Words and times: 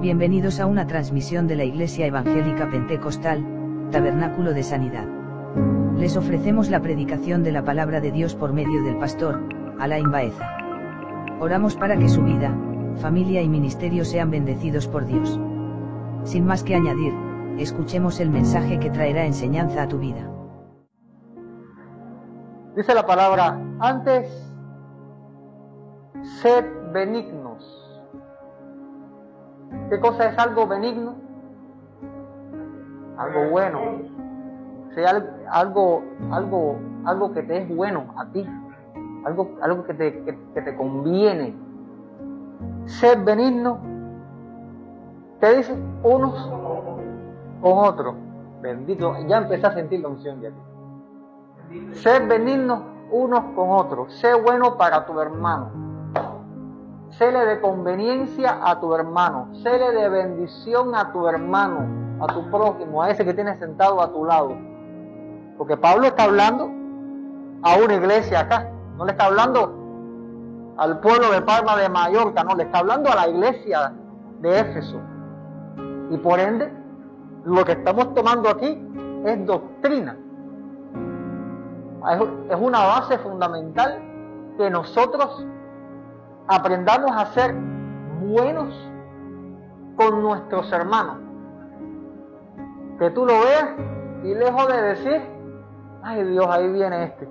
Bienvenidos 0.00 0.60
a 0.60 0.66
una 0.66 0.86
transmisión 0.86 1.48
de 1.48 1.56
la 1.56 1.64
Iglesia 1.64 2.06
Evangélica 2.06 2.70
Pentecostal, 2.70 3.44
Tabernáculo 3.90 4.52
de 4.52 4.62
Sanidad. 4.62 5.08
Les 5.96 6.16
ofrecemos 6.16 6.70
la 6.70 6.80
predicación 6.80 7.42
de 7.42 7.50
la 7.50 7.64
palabra 7.64 8.00
de 8.00 8.12
Dios 8.12 8.36
por 8.36 8.52
medio 8.52 8.84
del 8.84 8.96
pastor, 8.98 9.42
Alain 9.80 10.08
Baeza. 10.08 10.56
Oramos 11.40 11.74
para 11.74 11.96
que 11.96 12.08
su 12.08 12.22
vida, 12.22 12.56
familia 13.02 13.42
y 13.42 13.48
ministerio 13.48 14.04
sean 14.04 14.30
bendecidos 14.30 14.86
por 14.86 15.04
Dios. 15.04 15.40
Sin 16.22 16.46
más 16.46 16.62
que 16.62 16.76
añadir, 16.76 17.12
escuchemos 17.58 18.20
el 18.20 18.30
mensaje 18.30 18.78
que 18.78 18.90
traerá 18.90 19.26
enseñanza 19.26 19.82
a 19.82 19.88
tu 19.88 19.98
vida. 19.98 20.30
Dice 22.76 22.94
la 22.94 23.04
palabra, 23.04 23.60
antes, 23.80 24.28
sed 26.40 26.64
benignos 26.92 27.87
¿Qué 29.90 30.00
cosa 30.00 30.26
es 30.26 30.38
algo 30.38 30.66
benigno? 30.66 31.14
Algo 33.16 33.50
bueno. 33.50 33.80
Sea 34.94 35.10
algo, 35.50 36.02
algo, 36.30 36.78
algo 37.04 37.32
que 37.32 37.42
te 37.42 37.58
es 37.58 37.76
bueno 37.76 38.06
a 38.16 38.26
ti. 38.26 38.46
Algo, 39.24 39.56
algo 39.62 39.84
que, 39.84 39.94
te, 39.94 40.24
que, 40.24 40.62
te 40.62 40.76
conviene. 40.76 41.56
Ser 42.86 43.22
benigno. 43.24 43.78
¿Qué 45.40 45.56
dice? 45.56 45.74
Unos 46.02 46.50
con 47.60 47.78
otros. 47.78 48.14
Bendito. 48.60 49.14
Ya 49.26 49.38
empecé 49.38 49.66
a 49.66 49.72
sentir 49.72 50.00
la 50.00 50.08
unción 50.08 50.40
de 50.40 50.48
aquí. 50.48 51.94
Ser 51.94 52.26
benigno 52.26 52.82
unos 53.10 53.40
con 53.54 53.70
otros. 53.70 54.12
Sé 54.14 54.34
bueno 54.34 54.76
para 54.76 55.06
tu 55.06 55.18
hermano 55.20 55.88
Séle 57.10 57.44
de 57.46 57.60
conveniencia 57.60 58.58
a 58.62 58.78
tu 58.80 58.94
hermano, 58.94 59.48
séle 59.62 59.92
de 59.92 60.08
bendición 60.08 60.94
a 60.94 61.10
tu 61.10 61.26
hermano, 61.26 61.86
a 62.22 62.26
tu 62.26 62.50
prójimo, 62.50 63.02
a 63.02 63.10
ese 63.10 63.24
que 63.24 63.32
tienes 63.32 63.58
sentado 63.58 64.00
a 64.00 64.12
tu 64.12 64.24
lado. 64.24 64.54
Porque 65.56 65.76
Pablo 65.76 66.06
está 66.06 66.24
hablando 66.24 66.70
a 67.62 67.76
una 67.82 67.94
iglesia 67.94 68.40
acá, 68.40 68.70
no 68.96 69.04
le 69.04 69.12
está 69.12 69.24
hablando 69.24 69.74
al 70.76 71.00
pueblo 71.00 71.30
de 71.32 71.42
Palma 71.42 71.76
de 71.76 71.88
Mallorca, 71.88 72.44
no, 72.44 72.54
le 72.54 72.64
está 72.64 72.78
hablando 72.78 73.10
a 73.10 73.14
la 73.14 73.28
iglesia 73.28 73.92
de 74.40 74.60
Éfeso. 74.60 75.00
Y 76.10 76.16
por 76.18 76.38
ende, 76.38 76.72
lo 77.44 77.64
que 77.64 77.72
estamos 77.72 78.14
tomando 78.14 78.50
aquí 78.50 78.80
es 79.24 79.46
doctrina. 79.46 80.16
Es 82.48 82.56
una 82.60 82.84
base 82.84 83.18
fundamental 83.18 83.98
que 84.56 84.70
nosotros 84.70 85.44
aprendamos 86.48 87.12
a 87.14 87.26
ser 87.26 87.54
buenos 88.20 88.74
con 89.96 90.22
nuestros 90.22 90.72
hermanos. 90.72 91.18
Que 92.98 93.10
tú 93.10 93.24
lo 93.26 93.34
veas 93.34 93.70
y 94.24 94.34
lejos 94.34 94.68
de 94.68 94.82
decir, 94.82 95.22
ay 96.02 96.24
Dios, 96.24 96.46
ahí 96.48 96.72
viene 96.72 97.04
este. 97.04 97.28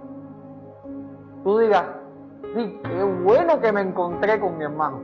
Tú 1.44 1.58
digas, 1.58 1.84
sí, 2.56 2.80
qué 2.84 3.04
bueno 3.04 3.60
que 3.60 3.72
me 3.72 3.82
encontré 3.82 4.40
con 4.40 4.58
mi 4.58 4.64
hermano. 4.64 5.02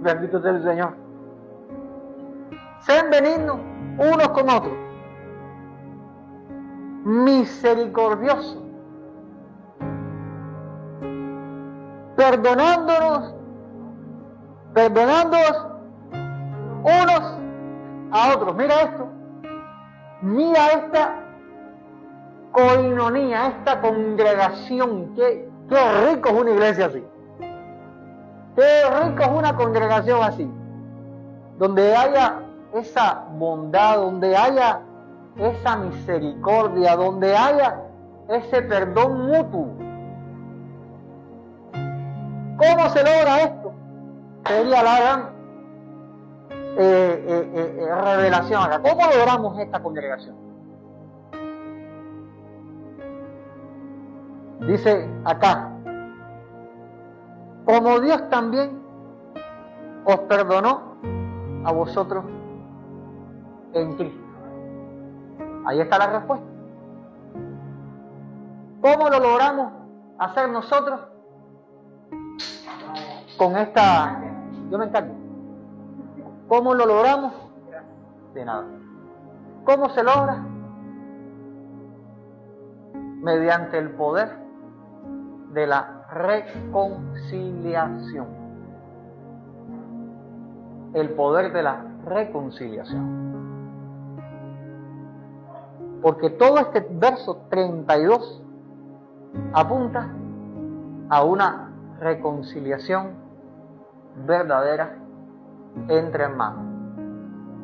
Bendito 0.00 0.40
sea 0.42 0.50
el 0.50 0.64
Señor. 0.64 0.94
Sean 2.80 3.10
benignos 3.10 3.58
unos 3.98 4.28
con 4.30 4.48
otros. 4.48 4.74
Misericordiosos 7.04 8.69
perdonándonos, 12.20 13.34
perdonándonos 14.74 15.66
unos 16.82 17.38
a 18.12 18.34
otros. 18.34 18.54
Mira 18.56 18.82
esto, 18.82 19.08
mira 20.20 20.66
esta 20.66 21.14
coinonía, 22.52 23.46
esta 23.46 23.80
congregación, 23.80 25.14
qué, 25.14 25.48
qué 25.70 26.10
rico 26.10 26.28
es 26.28 26.34
una 26.34 26.50
iglesia 26.50 26.86
así. 26.86 27.02
Qué 28.54 28.82
rico 29.02 29.22
es 29.22 29.30
una 29.30 29.56
congregación 29.56 30.22
así, 30.22 30.50
donde 31.56 31.96
haya 31.96 32.40
esa 32.74 33.24
bondad, 33.38 33.96
donde 33.96 34.36
haya 34.36 34.80
esa 35.38 35.76
misericordia, 35.76 36.96
donde 36.96 37.34
haya 37.34 37.80
ese 38.28 38.60
perdón 38.60 39.26
mutuo. 39.26 39.89
¿Cómo 42.60 42.90
se 42.90 43.02
logra 43.02 43.40
esto? 43.40 43.72
Sería 44.46 44.82
la 44.82 45.00
gran 45.00 45.20
eh, 46.52 47.24
eh, 47.26 47.50
eh, 47.54 47.94
revelación 48.04 48.62
acá. 48.62 48.82
¿Cómo 48.82 49.00
logramos 49.06 49.58
esta 49.58 49.82
congregación? 49.82 50.36
Dice 54.60 55.08
acá, 55.24 55.70
como 57.64 57.98
Dios 58.00 58.28
también 58.28 58.78
os 60.04 60.18
perdonó 60.20 60.96
a 61.64 61.72
vosotros 61.72 62.26
en 63.72 63.96
Cristo. 63.96 64.20
Ahí 65.64 65.80
está 65.80 65.96
la 65.96 66.08
respuesta. 66.08 66.46
¿Cómo 68.82 69.08
lo 69.08 69.18
logramos 69.18 69.72
hacer 70.18 70.50
nosotros? 70.50 71.09
Con 73.40 73.56
esta, 73.56 74.20
yo 74.70 74.76
me 74.76 74.84
encargo. 74.84 75.14
¿Cómo 76.46 76.74
lo 76.74 76.84
logramos? 76.84 77.32
De 78.34 78.44
nada. 78.44 78.66
¿Cómo 79.64 79.88
se 79.88 80.04
logra? 80.04 80.44
Mediante 83.22 83.78
el 83.78 83.92
poder 83.92 84.36
de 85.54 85.66
la 85.66 86.06
reconciliación. 86.12 88.26
El 90.92 91.08
poder 91.14 91.54
de 91.54 91.62
la 91.62 91.82
reconciliación. 92.04 93.20
Porque 96.02 96.28
todo 96.28 96.58
este 96.58 96.86
verso 96.90 97.46
32 97.48 98.42
apunta 99.54 100.10
a 101.08 101.24
una 101.24 101.72
reconciliación 102.00 103.19
verdadera 104.26 104.96
entre 105.88 106.24
hermanos. 106.24 106.64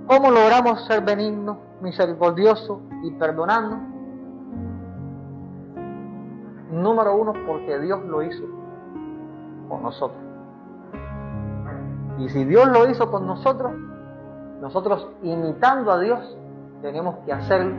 ¿Cómo 0.07 0.31
logramos 0.31 0.85
ser 0.87 1.03
benignos, 1.05 1.59
misericordiosos 1.81 2.79
y 3.03 3.11
perdonando? 3.13 3.77
Número 6.71 7.17
uno, 7.17 7.33
porque 7.47 7.79
Dios 7.81 8.05
lo 8.05 8.23
hizo 8.23 8.45
con 9.69 9.83
nosotros. 9.83 10.21
Y 12.19 12.29
si 12.29 12.45
Dios 12.45 12.69
lo 12.69 12.89
hizo 12.89 13.11
con 13.11 13.27
nosotros, 13.27 13.73
nosotros 14.61 15.09
imitando 15.23 15.91
a 15.91 15.99
Dios, 15.99 16.39
tenemos 16.83 17.17
que 17.27 17.33
hacerlo 17.33 17.75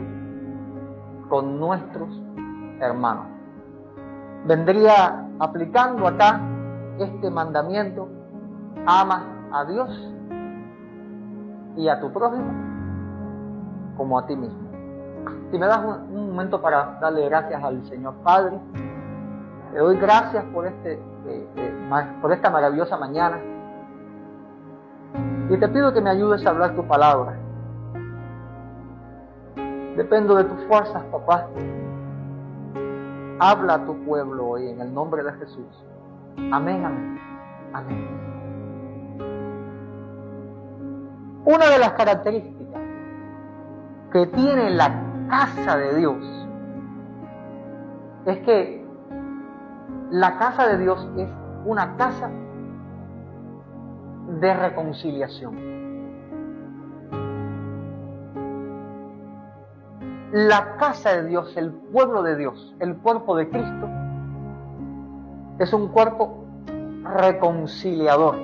con 1.28 1.58
nuestros 1.58 2.08
hermanos. 2.80 3.26
Vendría 4.46 5.28
aplicando 5.38 6.06
acá 6.06 6.40
este 6.98 7.30
mandamiento 7.30 8.08
ama 8.86 9.24
a 9.52 9.64
Dios 9.64 10.12
y 11.76 11.88
a 11.88 12.00
tu 12.00 12.12
prójimo 12.12 12.52
como 13.96 14.18
a 14.18 14.26
ti 14.26 14.36
mismo. 14.36 14.68
Si 15.50 15.58
me 15.58 15.66
das 15.66 15.84
un, 15.84 16.28
momento 16.28 16.60
para 16.60 16.98
darle 17.00 17.28
gracias 17.28 17.62
al 17.62 17.84
Señor 17.86 18.14
Padre, 18.22 18.58
le 19.72 19.78
doy 19.78 19.96
gracias 19.98 20.44
por, 20.52 20.66
este, 20.66 20.94
eh, 20.94 21.48
eh, 21.56 22.16
por 22.20 22.32
esta 22.32 22.50
maravillosa 22.50 22.96
mañana 22.96 23.38
y 25.50 25.56
te 25.56 25.68
pido 25.68 25.92
que 25.92 26.00
me 26.00 26.10
ayudes 26.10 26.44
a 26.46 26.50
hablar 26.50 26.74
tu 26.74 26.86
palabra. 26.86 27.36
Dependo 29.96 30.34
de 30.36 30.44
tus 30.44 30.62
fuerzas, 30.66 31.02
papá. 31.04 31.48
Habla 33.40 33.74
a 33.74 33.84
tu 33.86 33.94
pueblo 34.04 34.48
hoy 34.48 34.68
en 34.68 34.80
el 34.80 34.92
nombre 34.92 35.22
de 35.22 35.32
Jesús. 35.32 35.84
Amén, 36.52 36.84
amén. 36.84 37.20
Amén. 37.72 38.37
Una 41.48 41.70
de 41.70 41.78
las 41.78 41.92
características 41.92 42.82
que 44.12 44.26
tiene 44.26 44.68
la 44.68 45.02
casa 45.30 45.78
de 45.78 45.96
Dios 45.96 46.46
es 48.26 48.38
que 48.40 48.86
la 50.10 50.36
casa 50.36 50.66
de 50.66 50.76
Dios 50.76 51.08
es 51.16 51.30
una 51.64 51.96
casa 51.96 52.30
de 54.40 54.54
reconciliación. 54.54 55.56
La 60.32 60.76
casa 60.76 61.14
de 61.14 61.28
Dios, 61.28 61.56
el 61.56 61.72
pueblo 61.72 62.22
de 62.24 62.36
Dios, 62.36 62.76
el 62.78 62.94
cuerpo 62.98 63.34
de 63.34 63.48
Cristo, 63.48 63.88
es 65.60 65.72
un 65.72 65.88
cuerpo 65.88 66.44
reconciliador, 67.16 68.36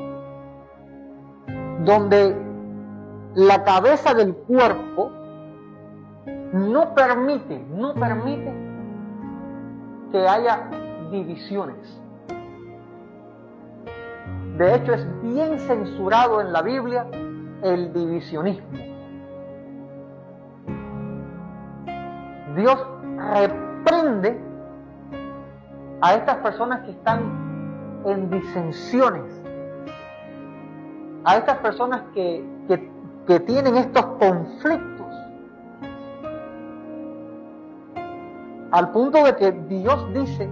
donde 1.85 2.54
la 3.34 3.64
cabeza 3.64 4.14
del 4.14 4.34
cuerpo, 4.34 5.10
no 6.52 6.94
permite, 6.94 7.58
no 7.70 7.94
permite 7.94 8.52
que 10.12 10.28
haya 10.28 10.70
divisiones. 11.10 12.00
De 14.56 14.75
hecho, 14.76 14.94
es 14.94 15.22
bien 15.22 15.58
censurado 15.58 16.40
en 16.40 16.52
la 16.52 16.62
Biblia 16.62 17.06
el 17.62 17.92
divisionismo. 17.92 18.69
Dios 22.54 22.86
reprende 23.32 24.38
a 26.00 26.14
estas 26.14 26.36
personas 26.36 26.84
que 26.84 26.92
están 26.92 28.02
en 28.06 28.31
disensiones, 28.31 29.42
a 31.25 31.36
estas 31.36 31.58
personas 31.58 32.02
que, 32.14 32.44
tienen 33.41 33.76
estos 33.76 34.05
conflictos, 34.19 35.06
al 38.71 38.91
punto 38.91 39.25
de 39.25 39.37
que 39.37 39.53
Dios 39.53 40.12
dice 40.12 40.49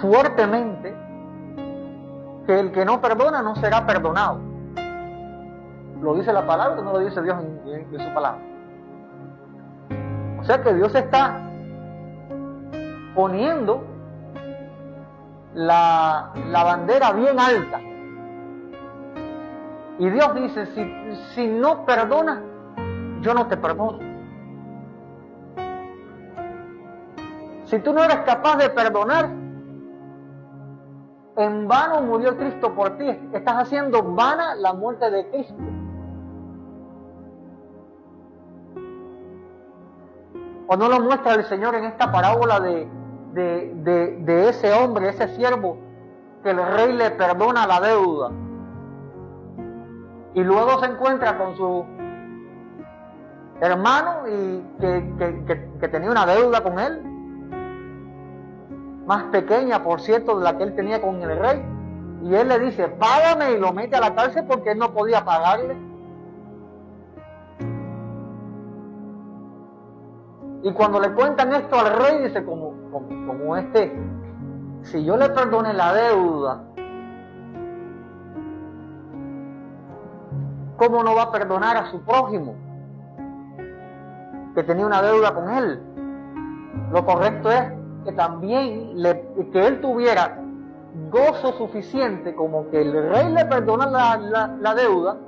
fuertemente 0.00 0.94
que 2.46 2.58
el 2.58 2.72
que 2.72 2.84
no 2.84 3.00
perdona 3.00 3.42
no 3.42 3.54
será 3.56 3.86
perdonado. 3.86 4.38
Lo 6.00 6.14
dice 6.14 6.32
la 6.32 6.46
palabra, 6.46 6.80
no 6.82 6.92
lo 6.94 6.98
dice 7.00 7.20
Dios 7.22 7.36
en, 7.66 7.86
su 7.90 8.14
palabra. 8.14 8.40
O 10.40 10.44
sea 10.44 10.62
que 10.62 10.72
Dios 10.72 10.94
está 10.94 11.38
poniendo 13.14 13.84
la, 15.54 16.30
la 16.48 16.64
bandera 16.64 17.12
bien 17.12 17.38
alta. 17.38 17.80
Y 20.00 20.08
Dios 20.08 20.34
dice, 20.34 20.64
si, 20.64 21.14
si 21.34 21.46
no 21.46 21.84
perdonas, 21.84 22.40
yo 23.20 23.34
no 23.34 23.46
te 23.48 23.58
perdono. 23.58 23.98
Si 27.64 27.78
tú 27.80 27.92
no 27.92 28.02
eres 28.02 28.16
capaz 28.20 28.56
de 28.56 28.70
perdonar, 28.70 29.28
en 31.36 31.68
vano 31.68 32.00
murió 32.00 32.34
Cristo 32.34 32.74
por 32.74 32.96
ti. 32.96 33.10
Estás 33.34 33.56
haciendo 33.56 34.02
vana 34.02 34.54
la 34.54 34.72
muerte 34.72 35.10
de 35.10 35.28
Cristo. 35.28 35.54
¿O 40.66 40.76
no 40.78 40.88
lo 40.88 41.00
muestra 41.00 41.34
el 41.34 41.44
Señor 41.44 41.74
en 41.74 41.84
esta 41.84 42.10
parábola 42.10 42.58
de, 42.58 42.88
de, 43.34 44.48
ese 44.48 44.72
hombre, 44.72 45.10
ese 45.10 45.28
siervo, 45.36 45.76
que 46.42 46.52
el 46.52 46.56
rey 46.56 46.94
le 46.94 47.10
perdona 47.10 47.66
la 47.66 47.80
deuda? 47.82 48.30
Y 50.34 50.42
luego 50.42 50.78
se 50.80 50.86
encuentra 50.86 51.36
con 51.38 51.56
su 51.56 51.84
hermano 53.60 54.28
y 54.28 54.64
que 54.80 55.88
tenía 55.88 56.10
una 56.10 56.26
deuda 56.26 56.62
con 56.62 56.78
él 56.78 57.10
más 59.10 59.24
pequeña, 59.24 59.82
por 59.82 60.00
cierto, 60.00 60.38
de 60.38 60.44
la 60.44 60.56
que 60.56 60.62
él 60.62 60.76
tenía 60.76 61.00
con 61.00 61.20
el 61.20 61.36
rey. 61.36 61.60
Y 62.22 62.32
él 62.32 62.46
le 62.46 62.60
dice, 62.60 62.86
págame 62.86 63.52
y 63.52 63.58
lo 63.58 63.72
mete 63.72 63.96
a 63.96 64.00
la 64.00 64.14
cárcel 64.14 64.44
porque 64.46 64.70
él 64.70 64.78
no 64.78 64.92
podía 64.92 65.24
pagarle. 65.24 65.76
Y 70.62 70.72
cuando 70.72 71.00
le 71.00 71.12
cuentan 71.12 71.52
esto 71.54 71.76
al 71.76 71.92
rey, 71.92 72.22
dice, 72.22 72.44
como, 72.44 72.72
como, 72.92 73.56
este, 73.56 73.92
si 74.82 75.04
yo 75.04 75.16
le 75.16 75.28
perdone 75.30 75.72
la 75.72 75.92
deuda, 75.92 76.62
¿cómo 80.80 81.04
no 81.04 81.14
va 81.14 81.24
a 81.24 81.30
perdonar 81.30 81.76
a 81.76 81.90
su 81.90 82.00
prójimo 82.00 82.54
que 84.54 84.62
tenía 84.62 84.86
una 84.86 85.02
deuda 85.02 85.34
con 85.34 85.50
él? 85.50 85.78
Lo 86.90 87.04
correcto 87.04 87.50
es 87.50 87.64
que 88.06 88.12
también 88.12 89.00
le, 89.00 89.20
que 89.52 89.66
él 89.66 89.82
tuviera 89.82 90.38
gozo 91.10 91.52
suficiente 91.58 92.34
como 92.34 92.70
que 92.70 92.80
el 92.80 93.10
rey 93.10 93.30
le 93.30 93.44
perdona 93.44 93.86
la, 94.58 94.74
deuda 94.74 95.18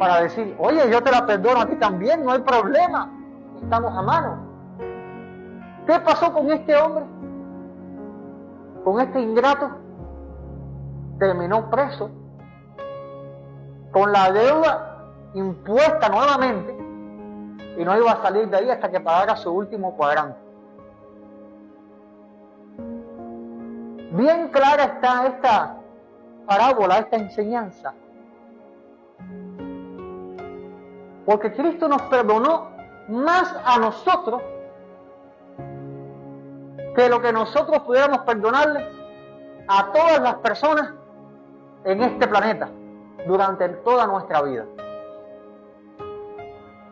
para 0.00 0.22
decir, 0.22 0.56
oye, 0.58 0.90
yo 0.90 1.00
te 1.00 1.12
la 1.12 1.26
perdono 1.26 1.60
a 1.60 1.66
ti 1.66 1.76
también, 1.76 2.24
no 2.24 2.32
hay 2.32 2.40
problema, 2.40 3.08
estamos 3.62 3.96
a 3.96 4.02
mano. 4.02 4.36
¿Qué 5.86 5.98
pasó 6.00 6.32
con 6.32 6.50
este 6.50 6.74
hombre? 6.74 7.04
Con 8.82 9.00
este 9.00 9.20
ingrato. 9.20 9.70
Terminó 11.20 11.70
preso, 11.70 12.10
con 13.92 14.10
la 14.10 14.32
deuda 14.32 14.96
impuesta 15.34 16.08
nuevamente, 16.08 16.72
y 17.78 17.84
no 17.84 17.96
iba 17.96 18.12
a 18.12 18.22
salir 18.22 18.48
de 18.48 18.56
ahí 18.56 18.70
hasta 18.70 18.90
que 18.90 19.00
pagara 19.00 19.36
su 19.36 19.52
último 19.52 19.94
cuadrante. 19.96 20.38
Bien 24.12 24.48
clara 24.48 24.84
está 24.84 25.26
esta 25.26 25.76
parábola, 26.46 26.98
esta 26.98 27.16
enseñanza. 27.16 27.94
Porque 31.24 31.52
Cristo 31.52 31.88
nos 31.88 32.02
perdonó 32.02 32.70
más 33.08 33.54
a 33.64 33.78
nosotros 33.78 34.42
que 36.94 37.08
lo 37.08 37.22
que 37.22 37.32
nosotros 37.32 37.82
pudiéramos 37.82 38.18
perdonarle 38.20 38.86
a 39.68 39.92
todas 39.92 40.20
las 40.20 40.34
personas 40.36 40.92
en 41.84 42.02
este 42.02 42.26
planeta 42.26 42.68
durante 43.26 43.68
toda 43.68 44.06
nuestra 44.06 44.42
vida. 44.42 44.66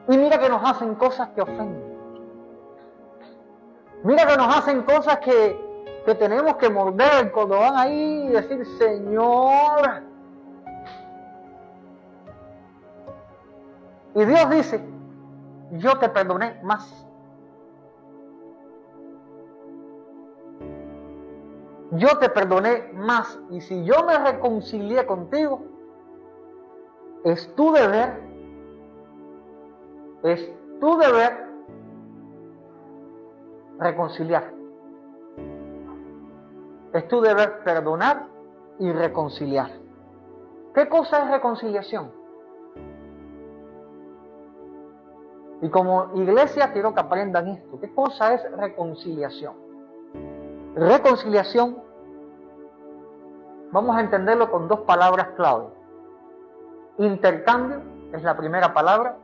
Y 0.09 0.17
mira 0.17 0.38
que 0.38 0.49
nos 0.49 0.62
hacen 0.69 0.94
cosas 0.94 1.29
que 1.31 1.43
ofenden. 1.43 1.91
Mira 4.03 4.27
que 4.27 4.37
nos 4.37 4.56
hacen 4.56 4.82
cosas 4.82 5.19
que 5.19 5.71
que 6.05 6.15
tenemos 6.15 6.56
que 6.56 6.71
morder 6.71 7.31
cuando 7.32 7.59
van 7.59 7.77
ahí 7.77 8.25
y 8.25 8.29
decir, 8.29 8.65
Señor. 8.79 10.03
Y 14.15 14.25
Dios 14.25 14.50
dice, 14.50 14.85
yo 15.73 15.99
te 15.99 16.09
perdoné 16.09 16.59
más. 16.62 17.06
Yo 21.93 22.19
te 22.19 22.29
perdoné 22.29 22.91
más. 22.94 23.38
Y 23.50 23.61
si 23.61 23.85
yo 23.85 24.05
me 24.05 24.19
reconcilié 24.19 25.05
contigo, 25.06 25.62
es 27.25 27.55
tu 27.55 27.72
deber, 27.72 28.20
es 30.22 30.53
tu 30.81 30.96
deber 30.96 31.46
reconciliar. 33.79 34.53
Es 36.93 37.06
tu 37.08 37.20
deber 37.20 37.62
perdonar 37.62 38.27
y 38.79 38.91
reconciliar. 38.93 39.70
¿Qué 40.74 40.89
cosa 40.89 41.24
es 41.24 41.31
reconciliación? 41.31 42.12
Y 45.62 45.69
como 45.69 46.12
iglesia 46.15 46.72
quiero 46.72 46.94
que 46.94 47.00
aprendan 47.00 47.48
esto. 47.48 47.79
¿Qué 47.81 47.93
cosa 47.94 48.34
es 48.34 48.50
reconciliación? 48.53 49.55
Reconciliación, 50.74 51.82
vamos 53.72 53.96
a 53.96 54.00
entenderlo 54.00 54.50
con 54.50 54.69
dos 54.69 54.81
palabras 54.81 55.29
clave. 55.36 55.80
Intercambio 57.01 57.81
es 58.13 58.23
la 58.23 58.37
primera 58.37 58.75
palabra 58.75 59.17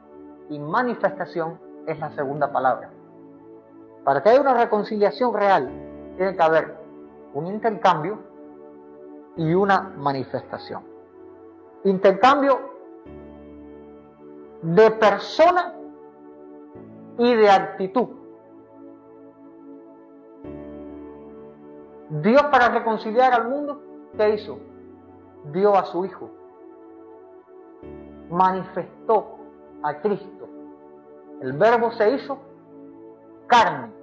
y 0.49 0.59
manifestación 0.59 1.61
es 1.87 1.99
la 1.99 2.11
segunda 2.13 2.51
palabra. 2.51 2.89
Para 4.03 4.23
que 4.23 4.31
haya 4.31 4.41
una 4.41 4.55
reconciliación 4.55 5.35
real, 5.35 5.69
tiene 6.17 6.35
que 6.35 6.43
haber 6.43 6.75
un 7.35 7.47
intercambio 7.49 8.19
y 9.37 9.53
una 9.53 9.93
manifestación. 9.95 10.85
Intercambio 11.85 12.59
de 14.63 14.91
persona 14.93 15.75
y 17.19 17.35
de 17.35 17.51
actitud. 17.51 18.09
Dios 22.09 22.43
para 22.45 22.71
reconciliar 22.71 23.35
al 23.35 23.51
mundo, 23.51 23.83
¿qué 24.17 24.31
hizo? 24.31 24.59
Dio 25.53 25.77
a 25.77 25.85
su 25.85 26.07
Hijo. 26.07 26.31
Manifestó 28.31 29.39
a 29.83 29.95
Cristo. 30.01 30.49
El 31.41 31.53
verbo 31.53 31.93
se 31.93 32.11
hizo 32.11 32.39
carne 33.47 33.97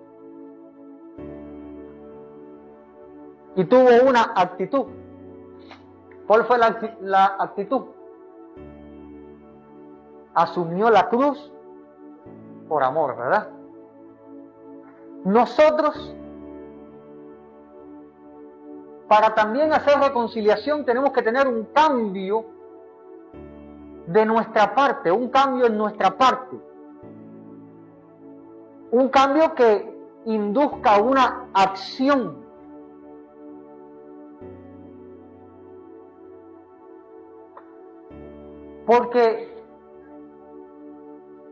y 3.55 3.65
tuvo 3.65 3.89
una 4.07 4.33
actitud. 4.35 4.85
¿Cuál 6.27 6.45
fue 6.45 6.57
la, 6.57 7.35
actitud? 7.39 7.85
Asumió 10.33 10.89
la 10.89 11.09
cruz 11.09 11.51
por 12.67 12.83
amor, 12.83 13.15
¿verdad? 13.17 13.49
Nosotros, 15.25 16.15
para 19.07 19.35
también 19.35 19.73
hacer 19.73 19.99
reconciliación, 19.99 20.85
tenemos 20.85 21.11
que 21.11 21.21
tener 21.21 21.47
un 21.47 21.65
cambio 21.65 22.45
de 24.07 24.25
nuestra 24.25 24.73
parte, 24.75 25.11
un 25.11 25.29
cambio 25.29 25.67
en 25.67 25.77
nuestra 25.77 26.17
parte. 26.17 26.57
Un 28.91 29.09
cambio 29.09 29.53
que 29.55 29.93
induzca 30.25 31.01
una 31.01 31.47
acción. 31.53 32.43
Porque, 38.85 39.63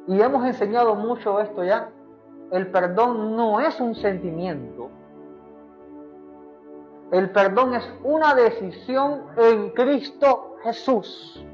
y 0.07 0.19
hemos 0.21 0.45
enseñado 0.45 0.95
mucho 0.95 1.39
esto 1.39 1.63
ya, 1.63 1.89
el 2.51 2.67
perdón 2.67 3.35
no 3.37 3.61
es 3.61 3.79
un 3.79 3.95
sentimiento. 3.95 4.89
El 7.11 7.31
perdón 7.31 7.75
es 7.75 7.89
una 8.03 8.35
decisión 8.35 9.23
en 9.37 9.71
Cristo 9.71 10.57
Jesús. 10.63 11.45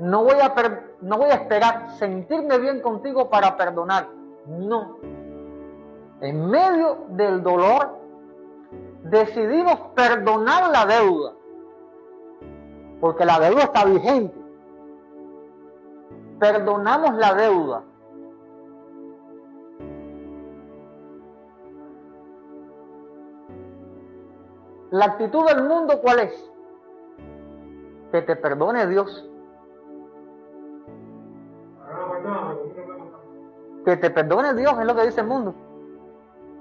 No 0.00 0.24
voy, 0.24 0.36
a 0.40 0.54
no 1.02 1.18
voy 1.18 1.28
a 1.28 1.34
esperar 1.34 1.90
sentirme 1.98 2.58
bien 2.58 2.80
contigo 2.80 3.28
para 3.28 3.56
perdonar. 3.56 4.08
No. 4.46 4.96
En 6.22 6.50
medio 6.50 7.04
del 7.10 7.42
dolor 7.42 7.98
decidimos 9.02 9.78
perdonar 9.94 10.70
la 10.70 10.86
deuda. 10.86 11.32
Porque 13.00 13.26
la 13.26 13.40
deuda 13.40 13.64
está 13.64 13.84
vigente. 13.84 14.38
Perdonamos 16.38 17.14
la 17.16 17.34
deuda. 17.34 17.82
La 24.90 25.04
actitud 25.04 25.46
del 25.46 25.62
mundo, 25.64 26.00
¿cuál 26.00 26.20
es? 26.20 26.50
Que 28.12 28.22
te 28.22 28.34
perdone 28.34 28.86
Dios. 28.86 29.29
Que 33.84 33.96
te 33.96 34.10
perdone 34.10 34.54
Dios, 34.54 34.78
es 34.78 34.86
lo 34.86 34.94
que 34.94 35.06
dice 35.06 35.20
el 35.20 35.26
mundo. 35.26 35.54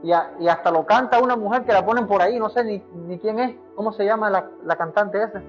Y, 0.02 0.12
hasta 0.14 0.72
lo 0.72 0.86
canta 0.86 1.20
una 1.20 1.36
mujer 1.36 1.66
que 1.66 1.74
la 1.74 1.86
ponen 1.86 2.08
por 2.08 2.22
ahí, 2.22 2.40
no 2.40 2.50
sé 2.50 2.64
ni, 2.64 2.82
ni 3.08 3.20
quién 3.20 3.40
es, 3.40 3.56
cómo 3.76 3.92
se 3.92 4.06
llama 4.06 4.30
la, 4.30 4.50
la, 4.64 4.78
cantante 4.78 5.22
esa. 5.22 5.42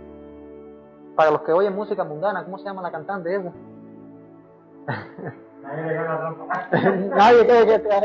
Para 1.14 1.30
los 1.30 1.42
que 1.42 1.52
oyen 1.52 1.74
música 1.74 2.02
mundana, 2.02 2.44
¿cómo 2.44 2.58
se 2.58 2.64
llama 2.64 2.82
la 2.82 2.90
cantante 2.90 3.34
esa? 3.36 3.52
Nadie 7.16 7.46
cree 7.46 7.66
que 7.66 7.78
te... 7.78 7.88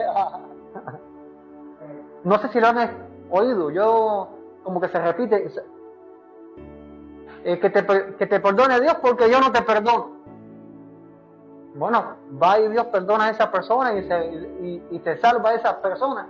No 2.23 2.39
sé 2.39 2.47
si 2.49 2.59
lo 2.59 2.67
han 2.67 2.89
oído, 3.29 3.69
yo 3.69 4.29
como 4.63 4.81
que 4.81 4.87
se 4.87 4.97
repite, 4.97 5.47
eh, 7.43 7.59
que, 7.59 7.69
te, 7.69 7.85
que 8.15 8.25
te 8.25 8.39
perdone 8.39 8.81
Dios 8.81 8.95
porque 8.99 9.29
yo 9.29 9.39
no 9.39 9.51
te 9.51 9.61
perdono. 9.61 10.14
Bueno, 11.75 12.15
va 12.41 12.57
y 12.57 12.69
Dios 12.69 12.85
perdona 12.85 13.25
a 13.25 13.29
esa 13.31 13.51
persona 13.51 13.93
y, 13.93 14.07
se, 14.07 14.81
y, 14.91 14.99
te 14.99 15.17
salva 15.17 15.49
a 15.49 15.55
esa 15.55 15.81
persona. 15.81 16.25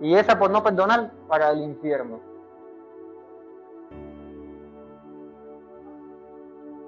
Y 0.00 0.14
esa 0.14 0.38
por 0.38 0.50
no 0.50 0.62
perdonar 0.62 1.10
para 1.28 1.50
el 1.50 1.60
infierno. 1.60 2.18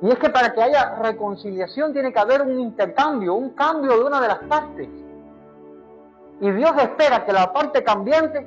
Y 0.01 0.11
es 0.11 0.19
que 0.19 0.31
para 0.31 0.55
que 0.55 0.63
haya 0.63 0.97
reconciliación 0.97 1.93
tiene 1.93 2.15
que 2.15 2.19
haber 2.19 2.43
un 2.43 2.59
intercambio, 2.59 3.35
un 3.35 3.51
cambio 3.51 3.99
de 3.99 4.05
una 4.05 4.23
de 4.23 4.29
las 4.29 4.39
partes. 4.39 4.89
Y 6.41 6.51
Dios 6.51 6.73
espera 6.79 7.27
que 7.27 7.33
la 7.33 7.53
parte 7.53 7.85
cambiante 7.85 8.47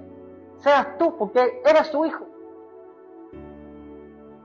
seas 0.58 0.98
tú, 0.98 1.16
porque 1.18 1.62
eres 1.64 1.88
su 1.88 2.04
hijo. 2.04 2.26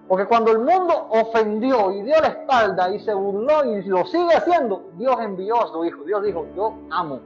Porque 0.08 0.26
cuando 0.26 0.50
el 0.50 0.58
mundo 0.58 1.08
ofendió 1.10 1.92
y 1.92 2.02
dio 2.02 2.20
la 2.20 2.28
espalda 2.28 2.90
y 2.94 3.00
se 3.00 3.14
burló 3.14 3.64
y 3.64 3.82
lo 3.84 4.04
sigue 4.06 4.34
haciendo, 4.34 4.90
Dios 4.94 5.16
envió 5.20 5.62
a 5.62 5.68
su 5.68 5.84
hijo. 5.84 6.04
Dios 6.04 6.22
dijo, 6.22 6.46
yo 6.54 6.74
amo. 6.90 7.20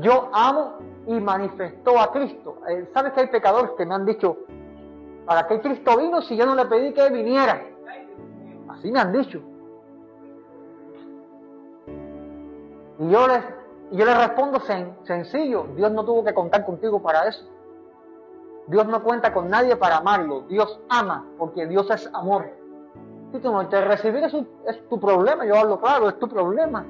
Yo 0.00 0.28
amo 0.32 0.74
y 1.06 1.20
manifestó 1.20 1.98
a 1.98 2.12
Cristo. 2.12 2.58
Eh, 2.68 2.88
¿Sabes 2.94 3.12
que 3.12 3.20
hay 3.20 3.26
pecadores 3.28 3.72
que 3.76 3.84
me 3.84 3.94
han 3.94 4.06
dicho, 4.06 4.36
¿para 5.26 5.46
qué 5.46 5.60
Cristo 5.60 5.96
vino 5.96 6.22
si 6.22 6.36
yo 6.36 6.46
no 6.46 6.54
le 6.54 6.66
pedí 6.66 6.92
que 6.92 7.08
viniera? 7.10 7.62
Así 8.68 8.90
me 8.90 9.00
han 9.00 9.12
dicho. 9.12 9.40
Y 12.98 13.10
yo 13.10 13.26
les 13.28 13.44
yo 13.92 14.04
le 14.04 14.14
respondo 14.14 14.60
sencillo, 15.04 15.66
Dios 15.76 15.92
no 15.92 16.04
tuvo 16.04 16.24
que 16.24 16.34
contar 16.34 16.64
contigo 16.64 17.00
para 17.00 17.28
eso. 17.28 17.44
Dios 18.66 18.86
no 18.88 19.02
cuenta 19.02 19.32
con 19.32 19.48
nadie 19.48 19.76
para 19.76 19.98
amarlo. 19.98 20.42
Dios 20.42 20.80
ama 20.88 21.24
porque 21.38 21.66
Dios 21.66 21.90
es 21.90 22.10
amor. 22.12 22.50
Si 23.32 23.38
no 23.38 23.68
te 23.68 23.80
recibir 23.84 24.24
es, 24.24 24.34
es 24.66 24.88
tu 24.88 24.98
problema, 24.98 25.44
yo 25.44 25.56
hablo 25.56 25.80
claro, 25.80 26.08
es 26.08 26.18
tu 26.18 26.28
problema. 26.28 26.84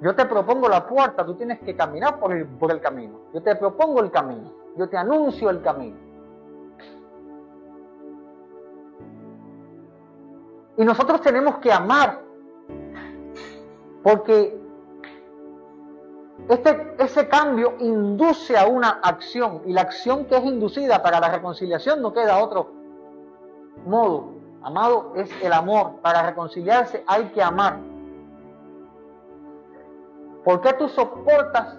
Yo 0.00 0.14
te 0.14 0.24
propongo 0.26 0.68
la 0.68 0.86
puerta, 0.86 1.24
tú 1.24 1.34
tienes 1.34 1.60
que 1.60 1.76
caminar 1.76 2.18
por 2.18 2.32
el, 2.32 2.46
por 2.46 2.70
el 2.70 2.80
camino. 2.80 3.20
Yo 3.32 3.42
te 3.42 3.54
propongo 3.56 4.00
el 4.00 4.10
camino, 4.10 4.50
yo 4.76 4.88
te 4.88 4.96
anuncio 4.96 5.50
el 5.50 5.62
camino. 5.62 5.96
Y 10.76 10.84
nosotros 10.84 11.20
tenemos 11.20 11.58
que 11.58 11.72
amar, 11.72 12.20
porque 14.02 14.63
este, 16.48 16.94
ese 16.98 17.28
cambio 17.28 17.74
induce 17.78 18.56
a 18.56 18.66
una 18.66 19.00
acción 19.02 19.62
y 19.64 19.72
la 19.72 19.82
acción 19.82 20.26
que 20.26 20.36
es 20.36 20.44
inducida 20.44 21.02
para 21.02 21.18
la 21.18 21.30
reconciliación 21.30 22.02
no 22.02 22.12
queda 22.12 22.42
otro 22.42 22.70
modo. 23.86 24.34
Amado 24.62 25.12
es 25.14 25.30
el 25.42 25.52
amor. 25.52 26.00
Para 26.02 26.22
reconciliarse 26.22 27.02
hay 27.06 27.24
que 27.30 27.42
amar. 27.42 27.78
¿Por 30.44 30.60
qué 30.60 30.74
tú 30.74 30.88
soportas 30.88 31.78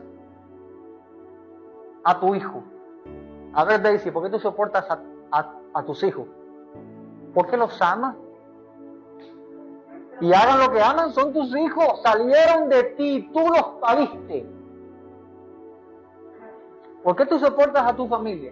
a 2.03 2.19
tu 2.19 2.33
hijo? 2.33 2.63
A 3.53 3.63
ver, 3.63 3.81
Daisy, 3.81 4.09
¿por 4.09 4.23
qué 4.23 4.29
tú 4.29 4.39
soportas 4.39 4.85
a, 5.31 5.83
tus 5.85 6.03
hijos? 6.03 6.27
¿Por 7.33 7.47
qué 7.47 7.57
los 7.57 7.79
amas? 7.81 8.15
Y 10.21 10.33
hagan 10.33 10.59
lo 10.59 10.71
que 10.71 10.81
aman, 10.81 11.13
son 11.13 11.33
tus 11.33 11.55
hijos, 11.55 12.01
salieron 12.01 12.69
de 12.69 12.83
ti, 12.83 13.29
tú 13.33 13.47
los 13.47 13.63
pariste. 13.81 14.54
¿Por 17.05 17.15
qué 17.15 17.27
tú 17.27 17.37
soportas 17.37 17.83
a 17.87 17.95
tu 17.95 18.07
familia? 18.07 18.51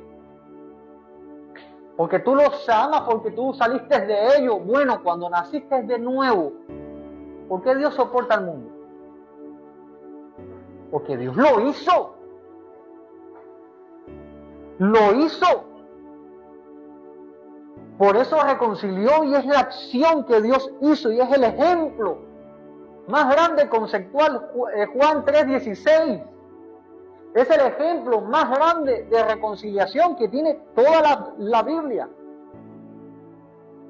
Porque 1.97 2.19
tú 2.19 2.35
los 2.35 2.69
amas, 2.69 3.01
porque 3.01 3.31
tú 3.31 3.51
saliste 3.55 3.99
de 4.05 4.37
ellos. 4.37 4.63
Bueno, 4.63 5.01
cuando 5.01 5.27
naciste 5.27 5.81
de 5.81 5.97
nuevo, 5.97 6.53
¿por 7.49 7.63
qué 7.63 7.75
Dios 7.75 7.95
soporta 7.95 8.35
al 8.35 8.45
mundo? 8.45 8.69
Porque 10.91 11.17
Dios 11.17 11.35
lo 11.35 11.61
hizo. 11.67 12.15
Lo 14.77 15.15
hizo. 15.15 15.65
Por 17.97 18.15
eso 18.17 18.39
reconcilió 18.39 19.23
y 19.23 19.33
es 19.33 19.47
la 19.47 19.61
acción 19.61 20.25
que 20.25 20.41
Dios 20.41 20.71
hizo 20.81 21.11
y 21.11 21.19
es 21.19 21.31
el 21.31 21.43
ejemplo 21.43 22.19
más 23.07 23.33
grande 23.33 23.67
conceptual. 23.67 24.47
Eh, 24.75 24.85
Juan 24.93 25.25
3:16. 25.25 26.32
Es 27.33 27.49
el 27.49 27.61
ejemplo 27.61 28.21
más 28.21 28.49
grande 28.49 29.07
de 29.09 29.23
reconciliación 29.23 30.15
que 30.15 30.27
tiene 30.27 30.53
toda 30.75 31.33
la, 31.37 31.63
Biblia. 31.63 32.07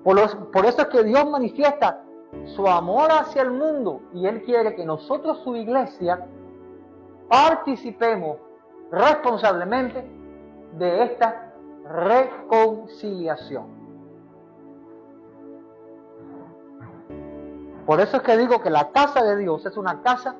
Por, 0.03 0.51
por 0.51 0.65
eso 0.65 0.81
es 0.83 0.87
que 0.87 1.03
Dios 1.03 1.29
manifiesta 1.29 2.03
su 2.45 2.67
amor 2.67 3.09
hacia 3.11 3.41
el 3.41 3.51
mundo 3.51 4.01
y 4.13 4.25
Él 4.27 4.43
quiere 4.43 4.75
que 4.75 4.85
nosotros, 4.85 5.39
su 5.43 5.55
iglesia, 5.55 6.25
participemos 7.27 8.37
responsablemente 8.91 10.07
de 10.77 11.03
esta 11.03 11.53
reconciliación. 11.85 13.65
Por 17.85 17.99
eso 17.99 18.17
es 18.17 18.23
que 18.23 18.37
digo 18.37 18.61
que 18.61 18.69
la 18.69 18.91
casa 18.91 19.23
de 19.23 19.35
Dios 19.37 19.65
es 19.65 19.75
una 19.75 20.01
casa 20.01 20.35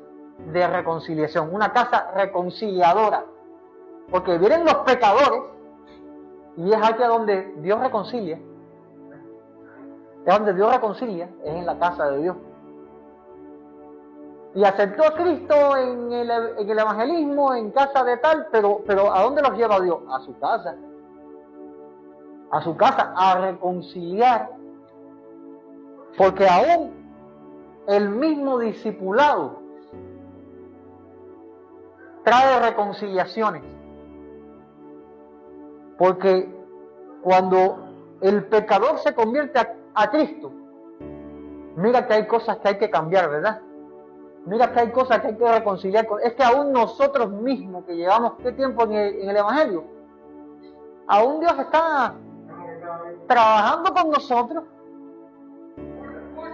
de 0.51 0.67
reconciliación, 0.67 1.53
una 1.53 1.71
casa 1.71 2.11
reconciliadora. 2.15 3.25
Porque 4.09 4.37
vienen 4.37 4.65
los 4.65 4.75
pecadores 4.77 5.43
y 6.57 6.71
es 6.71 6.77
aquí 6.77 7.03
donde 7.03 7.53
Dios 7.57 7.79
reconcilia. 7.79 8.39
Es 10.25 10.37
donde 10.37 10.53
Dios 10.53 10.71
reconcilia, 10.71 11.29
es 11.43 11.53
en 11.53 11.65
la 11.65 11.77
casa 11.77 12.09
de 12.09 12.21
Dios. 12.21 12.37
Y 14.55 14.63
aceptó 14.63 15.03
a 15.03 15.15
Cristo 15.15 15.75
en 15.77 16.11
el, 16.11 16.29
en 16.29 16.69
el 16.69 16.79
evangelismo, 16.79 17.55
en 17.55 17.71
casa 17.71 18.03
de 18.03 18.17
tal, 18.17 18.47
pero, 18.51 18.81
pero 18.85 19.11
¿a 19.11 19.23
dónde 19.23 19.41
los 19.41 19.57
lleva 19.57 19.79
Dios? 19.79 19.99
A 20.09 20.19
su 20.19 20.37
casa. 20.37 20.75
A 22.51 22.61
su 22.61 22.77
casa, 22.77 23.13
a 23.15 23.39
reconciliar. 23.39 24.51
Porque 26.15 26.47
aún 26.47 26.91
el 27.87 28.09
mismo 28.09 28.59
discipulado 28.59 29.62
trae 32.23 32.59
reconciliaciones. 32.59 33.63
Porque 35.97 36.49
cuando 37.21 37.87
el 38.21 38.45
pecador 38.45 38.99
se 38.99 39.13
convierte 39.13 39.59
a, 39.93 40.09
Cristo, 40.09 40.51
mira 41.75 42.07
que 42.07 42.13
hay 42.13 42.27
cosas 42.27 42.57
que 42.57 42.69
hay 42.69 42.77
que 42.77 42.89
cambiar, 42.89 43.29
¿verdad? 43.29 43.61
Mira 44.45 44.71
que 44.73 44.79
hay 44.81 44.91
cosas 44.91 45.21
que 45.21 45.27
hay 45.27 45.37
que 45.37 45.51
reconciliar. 45.51 46.05
Con... 46.07 46.19
Es 46.21 46.33
que 46.33 46.43
aún 46.43 46.71
nosotros 46.73 47.29
mismos 47.29 47.85
que 47.85 47.95
llevamos 47.95 48.33
qué 48.41 48.51
tiempo 48.51 48.83
en 48.83 48.93
el, 48.93 49.21
en 49.21 49.29
el 49.29 49.37
Evangelio, 49.37 49.83
aún 51.07 51.39
Dios 51.39 51.57
está 51.59 52.15
trabajando 53.27 53.93
con 53.93 54.09
nosotros, 54.11 54.63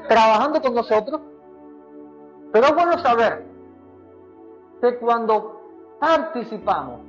trabajando 0.07 0.61
con 0.61 0.75
nosotros, 0.75 1.21
pero 2.51 2.65
es 2.65 2.75
bueno 2.75 2.97
saber 2.99 3.45
que 4.81 4.97
cuando 4.97 5.58
participamos 5.99 7.01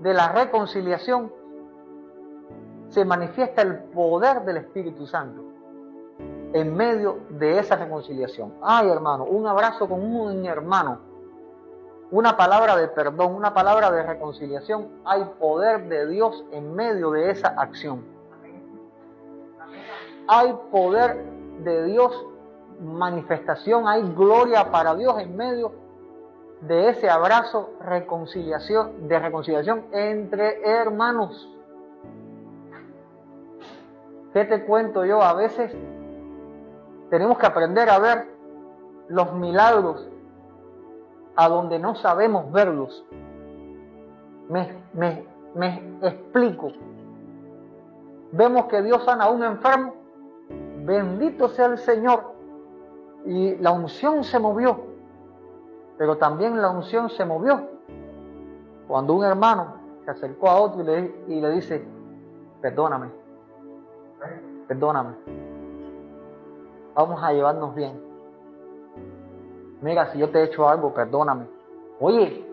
de 0.00 0.14
la 0.14 0.32
reconciliación, 0.32 1.32
se 2.88 3.04
manifiesta 3.04 3.62
el 3.62 3.76
poder 3.84 4.42
del 4.42 4.58
Espíritu 4.58 5.06
Santo 5.06 5.42
en 6.52 6.74
medio 6.74 7.18
de 7.30 7.58
esa 7.58 7.76
reconciliación. 7.76 8.54
Ay, 8.62 8.88
hermano, 8.88 9.24
un 9.24 9.46
abrazo 9.46 9.88
con 9.88 10.02
un 10.02 10.44
hermano, 10.46 10.98
una 12.10 12.36
palabra 12.36 12.76
de 12.76 12.88
perdón, 12.88 13.34
una 13.34 13.52
palabra 13.52 13.90
de 13.90 14.02
reconciliación. 14.02 14.88
Hay 15.04 15.24
poder 15.38 15.88
de 15.88 16.06
Dios 16.06 16.44
en 16.52 16.74
medio 16.74 17.10
de 17.10 17.30
esa 17.30 17.48
acción. 17.48 18.02
Hay 20.26 20.54
poder 20.70 21.22
de 21.60 21.84
Dios, 21.84 22.26
manifestación, 22.80 23.86
hay 23.86 24.02
gloria 24.14 24.70
para 24.70 24.94
Dios 24.94 25.18
en 25.20 25.36
medio 25.36 25.72
de 26.60 26.90
ese 26.90 27.08
abrazo 27.08 27.70
reconciliación, 27.80 29.08
de 29.08 29.18
reconciliación 29.18 29.84
entre 29.92 30.60
hermanos. 30.68 31.48
¿Qué 34.32 34.44
te 34.44 34.64
cuento 34.64 35.04
yo? 35.04 35.22
A 35.22 35.34
veces 35.34 35.74
tenemos 37.10 37.38
que 37.38 37.46
aprender 37.46 37.88
a 37.88 37.98
ver 37.98 38.26
los 39.08 39.32
milagros 39.34 40.08
a 41.36 41.48
donde 41.48 41.78
no 41.78 41.94
sabemos 41.94 42.50
verlos. 42.52 43.04
Me, 44.48 44.68
me, 44.92 45.24
me 45.54 45.82
explico. 46.02 46.72
Vemos 48.32 48.66
que 48.66 48.82
Dios 48.82 49.04
sana 49.04 49.24
a 49.24 49.30
un 49.30 49.42
enfermo. 49.44 49.94
Bendito 50.84 51.48
sea 51.48 51.66
el 51.66 51.78
Señor. 51.78 52.32
Y 53.24 53.56
la 53.56 53.70
unción 53.72 54.24
se 54.24 54.38
movió. 54.38 54.87
Pero 55.98 56.16
también 56.16 56.62
la 56.62 56.70
unción 56.70 57.10
se 57.10 57.24
movió 57.24 57.60
cuando 58.86 59.14
un 59.14 59.24
hermano 59.24 59.74
se 60.04 60.12
acercó 60.12 60.48
a 60.48 60.60
otro 60.60 60.80
y 60.82 61.40
le, 61.40 61.50
dice, 61.50 61.84
perdóname, 62.62 63.10
perdóname, 64.68 65.14
vamos 66.94 67.22
a 67.22 67.32
llevarnos 67.32 67.74
bien. 67.74 68.00
Mira, 69.82 70.10
si 70.12 70.18
yo 70.18 70.30
te 70.30 70.38
he 70.38 70.44
hecho 70.44 70.68
algo, 70.68 70.94
perdóname. 70.94 71.46
Oye, 72.00 72.46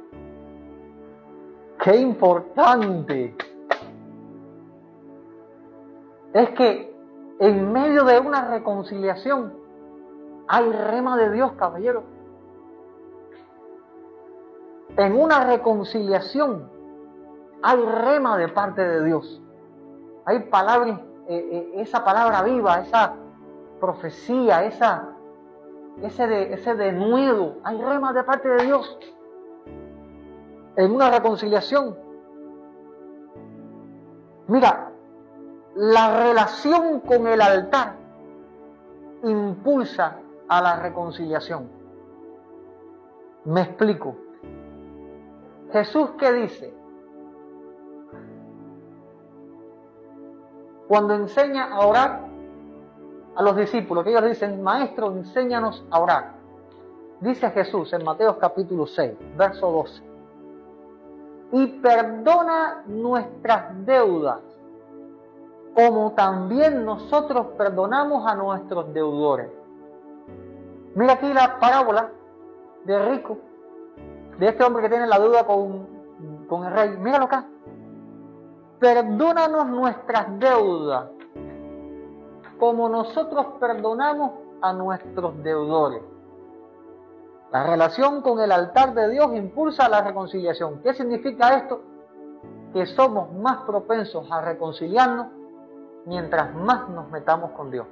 qué 1.84 1.96
importante 1.98 3.36
es 6.34 6.50
que 6.50 6.96
en 7.40 7.72
medio 7.72 8.04
de 8.06 8.20
una 8.20 8.50
reconciliación 8.50 9.54
hay 10.48 10.72
rema 10.72 11.16
de 11.16 11.32
Dios, 11.32 11.54
caballero 11.54 12.15
en 14.98 15.20
una 15.20 15.44
reconciliación 15.46 16.70
hay 17.62 17.82
rema 17.84 18.38
de 18.38 18.48
parte 18.48 18.88
de 18.88 19.04
Dios. 19.04 19.42
Hay 20.26 20.40
palabras, 20.44 21.00
eh, 21.28 21.50
eh, 21.52 21.72
esa 21.76 22.04
palabra 22.04 22.44
viva, 22.44 22.80
esa 22.82 23.14
profecía, 23.80 24.64
esa, 24.64 25.10
ese, 26.02 26.28
de, 26.28 26.54
ese 26.54 26.76
denuedo, 26.76 27.58
hay 27.64 27.82
rema 27.82 28.14
de 28.14 28.24
parte 28.24 28.48
de 28.48 28.66
Dios. 28.66 28.98
En 30.76 30.92
una 30.92 31.10
reconciliación. 31.10 31.98
Mira, 34.48 34.92
la 35.76 36.20
relación 36.28 37.00
con 37.02 37.28
el 37.28 37.42
altar 37.42 37.96
impulsa 39.24 40.20
a 40.48 40.62
la 40.62 40.76
reconciliación. 40.78 41.68
Me 43.46 43.62
explico. 43.62 44.25
Jesús, 45.76 46.12
¿qué 46.18 46.32
dice? 46.32 46.74
Cuando 50.88 51.16
enseña 51.16 51.66
a 51.66 51.86
orar 51.86 52.28
a 53.36 53.44
los 53.44 53.58
discípulos, 53.58 54.06
que 54.06 54.12
ellos 54.12 54.24
dicen, 54.24 54.64
Maestro, 54.64 55.12
enséñanos 55.12 55.84
a 55.92 56.00
orar. 56.00 56.36
Dice 57.20 57.50
Jesús 57.52 57.92
en 57.92 58.06
Mateo 58.06 58.40
capítulo 58.40 58.88
6, 58.88 59.18
verso 59.36 59.70
12, 59.70 60.02
y 61.52 61.68
perdona 61.82 62.84
nuestras 62.88 63.86
deudas, 63.86 64.40
como 65.74 66.14
también 66.14 66.86
nosotros 66.86 67.48
perdonamos 67.58 68.26
a 68.26 68.34
nuestros 68.36 68.94
deudores. 68.94 69.50
Mira 70.94 71.14
aquí 71.16 71.34
la 71.34 71.60
parábola 71.60 72.12
de 72.86 73.10
rico 73.10 73.40
de 74.38 74.48
este 74.48 74.64
hombre 74.64 74.84
que 74.84 74.90
tiene 74.90 75.08
la 75.08 75.20
deuda 75.20 75.46
con, 75.46 75.88
con 76.48 76.66
el 76.66 76.74
rey. 76.74 76.98
Míralo 76.98 77.26
acá. 77.26 77.46
Perdónanos 78.80 79.68
nuestras 79.68 80.40
deudas, 80.40 81.10
como 82.60 82.90
nosotros 82.90 83.46
perdonamos 83.60 84.32
a 84.62 84.74
nuestros 84.74 85.42
deudores. 85.44 86.02
La 87.52 87.64
relación 87.64 88.22
con 88.22 88.42
el 88.42 88.52
altar 88.52 88.94
de 88.94 89.10
Dios 89.10 89.34
impulsa 89.34 89.88
la 89.88 90.02
reconciliación. 90.02 90.82
¿Qué 90.82 90.94
significa 90.94 91.56
esto? 91.56 91.82
Que 92.74 92.86
somos 92.86 93.32
más 93.34 93.62
propensos 93.62 94.30
a 94.30 94.42
reconciliarnos 94.42 95.28
mientras 96.06 96.54
más 96.54 96.90
nos 96.90 97.10
metamos 97.12 97.52
con 97.52 97.72
Dios. 97.72 97.88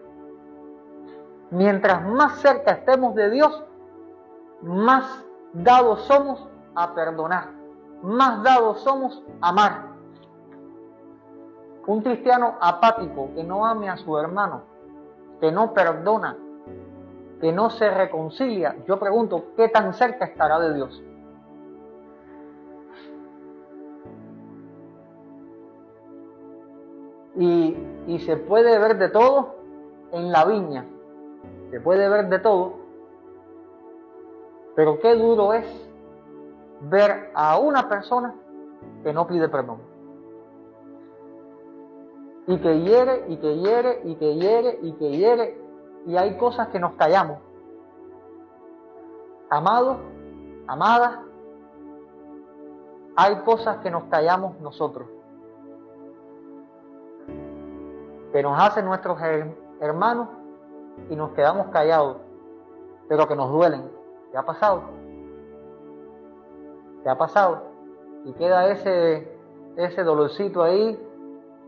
Mientras 1.51 2.06
más 2.06 2.39
cerca 2.41 2.71
estemos 2.71 3.15
de 3.15 3.29
Dios, 3.29 3.63
más 4.62 5.23
dados 5.54 6.02
somos 6.06 6.50
a 6.76 6.94
perdonar, 6.94 7.52
más 8.02 8.44
dados 8.44 8.82
somos 8.82 9.24
a 9.42 9.50
amar. 9.50 9.94
Un 11.86 12.02
cristiano 12.02 12.56
apático 12.60 13.30
que 13.36 13.44
no 13.44 13.66
ame 13.66 13.89
a 13.89 13.98
su 13.98 14.18
hermano, 14.18 14.63
que 15.39 15.52
no 15.52 15.74
perdona, 15.74 16.38
que 17.39 17.52
no 17.52 17.70
se 17.70 17.89
reconcilia, 17.89 18.76
yo 18.88 18.98
pregunto, 19.00 19.54
¿qué 19.56 19.68
tan 19.68 19.94
cerca 19.94 20.26
estará 20.26 20.60
de 20.60 20.74
Dios? 20.74 21.04
Y, 27.36 27.78
y 28.08 28.20
se 28.20 28.38
puede 28.38 28.78
ver 28.80 28.98
de 28.98 29.10
todo 29.10 29.56
en 30.12 30.32
la 30.32 30.46
viña, 30.46 30.86
se 31.72 31.82
puede 31.82 32.08
ver 32.08 32.30
de 32.30 32.39
todo 32.39 32.83
pero 34.75 34.99
qué 34.99 35.15
duro 35.15 35.53
es 35.53 35.65
ver 36.81 37.31
a 37.36 37.57
una 37.59 37.88
persona 37.88 38.33
que 39.03 39.13
no 39.13 39.27
pide 39.27 39.47
perdón. 39.49 39.79
Y 42.47 42.57
que 42.57 42.81
hiere, 42.81 43.25
y 43.29 43.38
que 43.38 43.55
hiere, 43.57 44.01
y 44.03 44.15
que 44.15 44.36
hiere, 44.36 44.79
y 44.81 44.93
que 44.93 45.12
hiere. 45.12 45.62
Y 46.05 46.17
hay 46.17 46.38
cosas 46.38 46.67
que 46.69 46.79
nos 46.79 46.93
callamos. 46.93 47.38
Amados, 49.49 49.97
amadas, 50.67 51.19
hay 53.15 53.36
cosas 53.43 53.77
que 53.77 53.91
nos 53.91 54.03
callamos 54.05 54.59
nosotros. 54.59 55.07
Que 58.33 58.41
nos 58.41 58.59
hacen 58.59 58.86
nuestros 58.86 59.19
hermanos 59.79 60.27
y 61.09 61.15
nos 61.15 61.31
quedamos 61.31 61.67
callados, 61.67 62.17
pero 63.07 63.27
que 63.27 63.36
nos 63.36 63.51
duelen 63.51 64.03
¿Qué 64.34 64.39
ha 64.39 64.46
pasado? 64.48 64.82
¿Qué 67.04 67.10
ha 67.10 67.15
pasado? 67.15 67.65
Y 68.26 68.34
queda 68.34 68.67
ese, 68.67 69.32
ese 69.76 70.04
dolorcito 70.04 70.63
ahí 70.63 71.00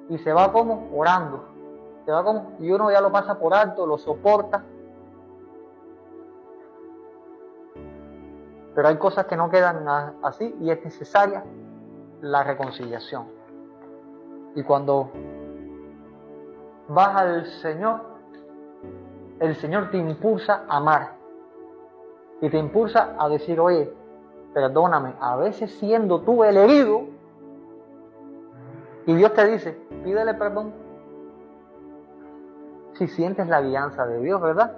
y 0.09 0.17
se 0.17 0.33
va 0.33 0.51
como 0.51 0.89
orando. 0.97 1.45
Se 2.05 2.11
va 2.11 2.23
como, 2.23 2.53
y 2.57 2.71
uno 2.71 2.89
ya 2.89 3.01
lo 3.01 3.11
pasa 3.11 3.37
por 3.37 3.53
alto, 3.53 3.85
lo 3.85 3.99
soporta. 3.99 4.63
Pero 8.73 8.87
hay 8.87 8.97
cosas 8.97 9.27
que 9.27 9.37
no 9.37 9.51
quedan 9.51 9.87
así 10.23 10.55
y 10.59 10.71
es 10.71 10.83
necesaria 10.83 11.43
la 12.21 12.43
reconciliación. 12.43 13.27
Y 14.55 14.63
cuando 14.63 15.11
vas 16.87 17.15
al 17.15 17.45
Señor, 17.61 18.01
el 19.39 19.55
Señor 19.57 19.91
te 19.91 19.97
impulsa 19.97 20.63
a 20.67 20.77
amar 20.77 21.24
y 22.41 22.49
te 22.49 22.57
impulsa 22.57 23.15
a 23.17 23.29
decir, 23.29 23.59
oye, 23.59 23.91
perdóname, 24.53 25.13
a 25.19 25.35
veces 25.35 25.71
siendo 25.79 26.21
tú 26.21 26.43
el 26.43 26.57
herido, 26.57 27.03
y 29.05 29.13
Dios 29.13 29.33
te 29.33 29.45
dice, 29.45 29.77
pídele 30.03 30.33
perdón, 30.33 30.73
si 32.93 33.07
sientes 33.07 33.47
la 33.47 33.61
guianza 33.61 34.05
de 34.05 34.21
Dios, 34.21 34.41
¿verdad? 34.41 34.73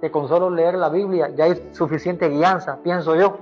Que 0.00 0.10
con 0.10 0.28
solo 0.28 0.50
leer 0.50 0.74
la 0.74 0.88
Biblia 0.88 1.28
ya 1.28 1.44
hay 1.44 1.68
suficiente 1.72 2.28
guianza, 2.28 2.78
pienso 2.82 3.14
yo. 3.14 3.38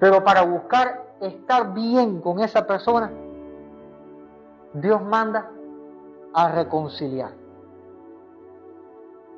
Pero 0.00 0.22
para 0.24 0.42
buscar 0.42 1.04
estar 1.20 1.72
bien 1.72 2.20
con 2.20 2.40
esa 2.40 2.66
persona, 2.66 3.10
Dios 4.74 5.00
manda 5.02 5.50
a 6.34 6.50
reconciliar. 6.50 7.43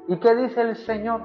¿Y 0.09 0.17
qué 0.17 0.35
dice 0.37 0.61
el 0.61 0.77
Señor? 0.77 1.21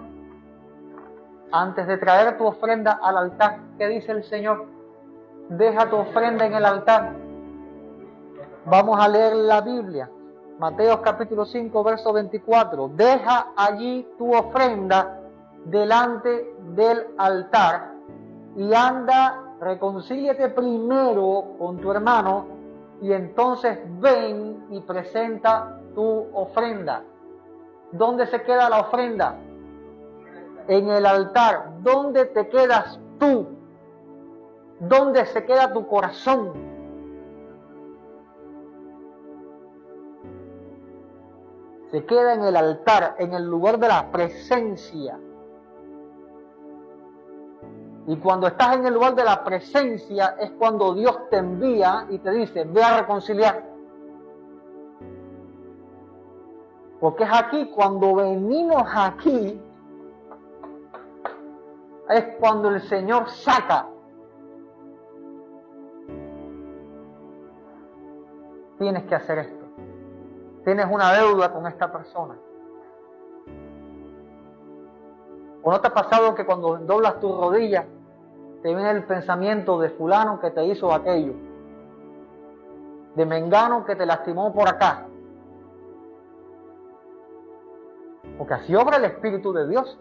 Antes 1.52 1.86
de 1.86 1.98
traer 1.98 2.38
tu 2.38 2.46
ofrenda 2.46 3.00
al 3.02 3.18
altar, 3.18 3.60
¿qué 3.78 3.88
dice 3.88 4.12
el 4.12 4.24
Señor? 4.24 4.66
Deja 5.50 5.90
tu 5.90 5.98
ofrenda 5.98 6.46
en 6.46 6.54
el 6.54 6.66
altar. 6.66 7.14
Vamos 8.66 9.00
a 9.00 9.08
leer 9.08 9.36
la 9.36 9.62
Biblia. 9.62 10.10
Mateo 10.58 11.02
capítulo 11.02 11.46
5, 11.46 11.84
verso 11.84 12.14
24. 12.14 12.90
Deja 12.96 13.48
allí 13.56 14.08
tu 14.18 14.34
ofrenda 14.34 15.20
delante 15.66 16.56
del 16.76 17.06
altar 17.18 17.92
y 18.56 18.74
anda, 18.74 19.56
reconcíliate 19.60 20.50
primero 20.50 21.56
con 21.60 21.78
tu 21.78 21.92
hermano 21.92 22.48
y 23.02 23.12
entonces 23.14 23.80
ven 24.00 24.66
y 24.70 24.82
presenta 24.82 25.80
tu 25.94 26.28
ofrenda. 26.34 27.04
¿Dónde 27.92 28.26
se 28.28 28.42
queda 28.44 28.70
la 28.70 28.82
ofrenda? 28.82 29.36
En 30.68 30.90
el 30.90 31.06
altar. 31.06 31.82
¿Dónde 31.82 32.26
te 32.26 32.48
quedas 32.48 33.00
tú? 33.20 33.48
¿Dónde 34.80 35.26
se 35.26 35.46
queda 35.46 35.74
tu 35.74 35.88
corazón? 35.88 36.54
Se 41.92 42.06
queda 42.06 42.34
en 42.36 42.44
el 42.44 42.56
altar, 42.56 43.16
en 43.20 43.34
el 43.34 43.44
lugar 43.44 43.78
de 43.78 43.90
la 43.90 44.10
presencia. 44.12 45.20
Y 48.08 48.16
cuando 48.18 48.48
estás 48.48 48.78
en 48.78 48.86
el 48.86 48.94
lugar 48.94 49.14
de 49.14 49.24
la 49.24 49.44
presencia 49.44 50.36
es 50.40 50.52
cuando 50.52 50.94
Dios 50.94 51.30
te 51.30 51.38
envía 51.38 52.08
y 52.10 52.18
te 52.20 52.32
dice, 52.32 52.64
ve 52.64 52.82
a 52.82 53.02
reconciliar. 53.02 53.71
Porque 57.02 57.24
es 57.24 57.30
aquí, 57.34 57.66
cuando 57.74 58.14
venimos 58.14 58.84
aquí, 58.96 59.60
es 62.10 62.26
cuando 62.40 62.70
el 62.70 62.80
Señor 62.84 63.28
saca. 63.32 63.88
Tienes 68.78 69.04
que 69.06 69.16
hacer 69.16 69.40
esto. 69.40 69.66
Tienes 70.64 70.86
una 70.92 71.12
deuda 71.14 71.52
con 71.52 71.66
esta 71.66 71.92
persona. 71.92 72.36
¿O 75.64 75.72
no 75.72 75.82
te 75.82 75.88
ha 75.88 75.94
pasado 75.94 76.36
que 76.36 76.46
cuando 76.46 76.78
doblas 76.78 77.20
tus 77.20 77.36
rodillas 77.36 77.86
te 78.62 78.76
viene 78.76 78.92
el 78.92 79.06
pensamiento 79.06 79.80
de 79.80 79.90
fulano 79.90 80.40
que 80.40 80.52
te 80.52 80.64
hizo 80.66 80.94
aquello? 80.94 81.34
De 83.16 83.26
mengano 83.26 83.86
que 83.86 83.96
te 83.96 84.06
lastimó 84.06 84.54
por 84.54 84.70
acá. 84.70 85.08
Porque 88.42 88.56
así 88.56 88.74
obra 88.74 88.98
el 88.98 89.06
Espíritu 89.06 89.54
de 89.54 89.68
Dios. 89.68 90.00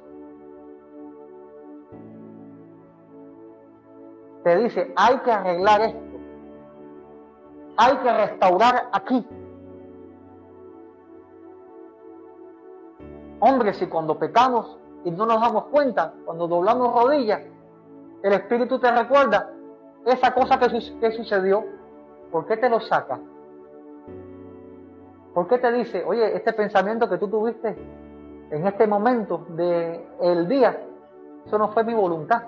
Te 4.42 4.57
dice, 4.57 4.94
hay 4.96 5.18
que 5.18 5.31
arreglar 5.31 5.83
esto. 5.83 6.18
Hay 7.76 7.96
que 7.98 8.11
restaurar 8.11 8.88
aquí. 8.92 9.29
Hombre, 13.40 13.74
si 13.74 13.87
cuando 13.88 14.18
pecamos 14.18 14.79
y 15.05 15.11
no 15.11 15.26
nos 15.26 15.38
damos 15.38 15.64
cuenta, 15.64 16.14
cuando 16.24 16.48
doblamos 16.48 16.94
rodillas, 16.94 17.42
el 18.22 18.33
Espíritu 18.33 18.79
te 18.79 18.90
recuerda 18.90 19.50
esa 20.07 20.33
cosa 20.33 20.59
que, 20.59 20.98
que 20.98 21.12
sucedió, 21.12 21.62
¿por 22.33 22.46
qué 22.46 22.57
te 22.57 22.70
lo 22.70 22.81
saca? 22.81 23.20
¿Por 25.35 25.46
qué 25.46 25.59
te 25.59 25.70
dice, 25.72 26.03
oye, 26.07 26.35
este 26.35 26.55
pensamiento 26.55 27.07
que 27.07 27.18
tú 27.18 27.29
tuviste 27.29 27.76
en 28.50 28.66
este 28.66 28.86
momento 28.86 29.46
del 29.50 30.04
el 30.20 30.48
día, 30.48 30.80
eso 31.46 31.58
no 31.58 31.68
fue 31.68 31.84
mi 31.84 31.94
voluntad? 31.94 32.42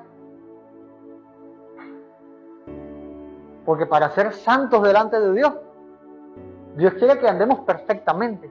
Porque 3.64 3.86
para 3.86 4.10
ser 4.10 4.32
santos 4.32 4.82
delante 4.82 5.20
de 5.20 5.32
Dios, 5.32 5.52
Dios 6.76 6.94
quiere 6.94 7.18
que 7.18 7.28
andemos 7.28 7.60
perfectamente 7.60 8.50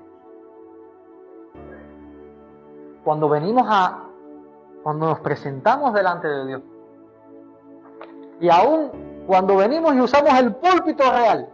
cuando 3.04 3.28
venimos 3.28 3.66
a, 3.68 4.04
cuando 4.84 5.08
nos 5.08 5.20
presentamos 5.20 5.94
delante 5.94 6.28
de 6.28 6.48
Dios, 6.48 6.62
y 8.40 8.50
aún 8.50 8.92
cuando 9.28 9.58
venimos 9.58 9.94
y 9.96 10.02
usamos 10.02 10.34
el 10.40 10.56
púlpito 10.56 11.04
real, 11.04 11.50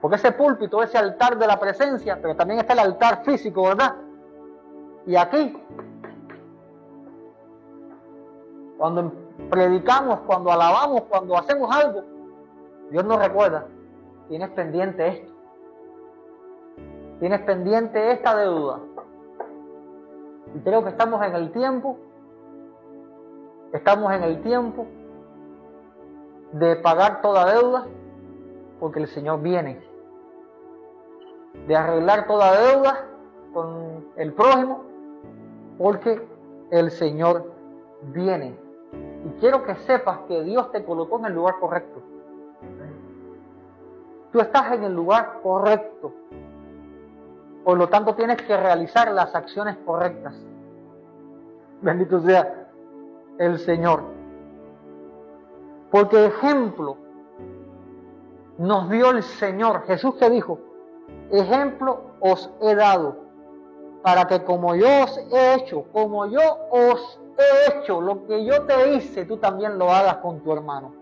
porque 0.00 0.16
ese 0.16 0.32
púlpito, 0.32 0.82
ese 0.82 0.96
altar 0.96 1.36
de 1.38 1.46
la 1.46 1.58
presencia, 1.60 2.18
pero 2.20 2.34
también 2.34 2.60
está 2.60 2.72
el 2.72 2.78
altar 2.78 3.22
físico, 3.24 3.64
¿verdad? 3.64 3.96
Y 5.06 5.16
aquí, 5.16 5.62
cuando 8.78 9.12
predicamos, 9.50 10.20
cuando 10.20 10.50
alabamos, 10.50 11.02
cuando 11.02 11.36
hacemos 11.36 11.74
algo, 11.74 12.02
Dios 12.90 13.04
nos 13.04 13.18
recuerda, 13.18 13.66
tienes 14.28 14.48
pendiente 14.50 15.06
esto. 15.06 15.32
Tienes 17.18 17.42
pendiente 17.42 18.12
esta 18.12 18.34
deuda. 18.34 18.80
Y 20.54 20.60
creo 20.60 20.82
que 20.82 20.88
estamos 20.88 21.22
en 21.26 21.34
el 21.34 21.52
tiempo, 21.52 21.98
estamos 23.74 24.12
en 24.14 24.22
el 24.22 24.42
tiempo 24.42 24.86
de 26.52 26.76
pagar 26.76 27.20
toda 27.20 27.52
deuda, 27.52 27.86
porque 28.80 29.00
el 29.00 29.08
Señor 29.08 29.42
viene. 29.42 29.89
De 31.66 31.76
arreglar 31.76 32.26
toda 32.26 32.60
deuda 32.60 33.06
con 33.52 34.06
el 34.16 34.32
prójimo, 34.32 34.84
porque 35.78 36.26
el 36.70 36.90
Señor 36.90 37.52
viene. 38.02 38.58
Y 39.24 39.40
quiero 39.40 39.62
que 39.64 39.74
sepas 39.76 40.20
que 40.28 40.42
Dios 40.42 40.70
te 40.72 40.84
colocó 40.84 41.18
en 41.18 41.26
el 41.26 41.34
lugar 41.34 41.58
correcto. 41.60 42.00
Tú 44.32 44.40
estás 44.40 44.72
en 44.72 44.84
el 44.84 44.94
lugar 44.94 45.40
correcto. 45.42 46.12
Por 47.64 47.76
lo 47.76 47.88
tanto, 47.88 48.14
tienes 48.14 48.40
que 48.42 48.56
realizar 48.56 49.10
las 49.12 49.34
acciones 49.34 49.76
correctas. 49.84 50.34
Bendito 51.82 52.20
sea 52.20 52.68
el 53.38 53.58
Señor. 53.58 54.02
Porque 55.90 56.26
ejemplo 56.26 56.96
nos 58.58 58.88
dio 58.90 59.10
el 59.10 59.22
Señor. 59.22 59.82
Jesús 59.86 60.14
que 60.14 60.30
dijo, 60.30 60.58
ejemplo 61.30 62.00
os 62.20 62.50
he 62.60 62.74
dado, 62.74 63.16
para 64.02 64.26
que 64.26 64.44
como 64.44 64.74
yo 64.74 64.86
os 65.04 65.18
he 65.32 65.54
hecho, 65.54 65.84
como 65.92 66.26
yo 66.26 66.40
os 66.70 67.20
he 67.38 67.78
hecho, 67.78 68.00
lo 68.00 68.26
que 68.26 68.44
yo 68.44 68.62
te 68.66 68.94
hice, 68.94 69.24
tú 69.24 69.36
también 69.36 69.78
lo 69.78 69.90
hagas 69.90 70.16
con 70.16 70.40
tu 70.40 70.52
hermano. 70.52 70.92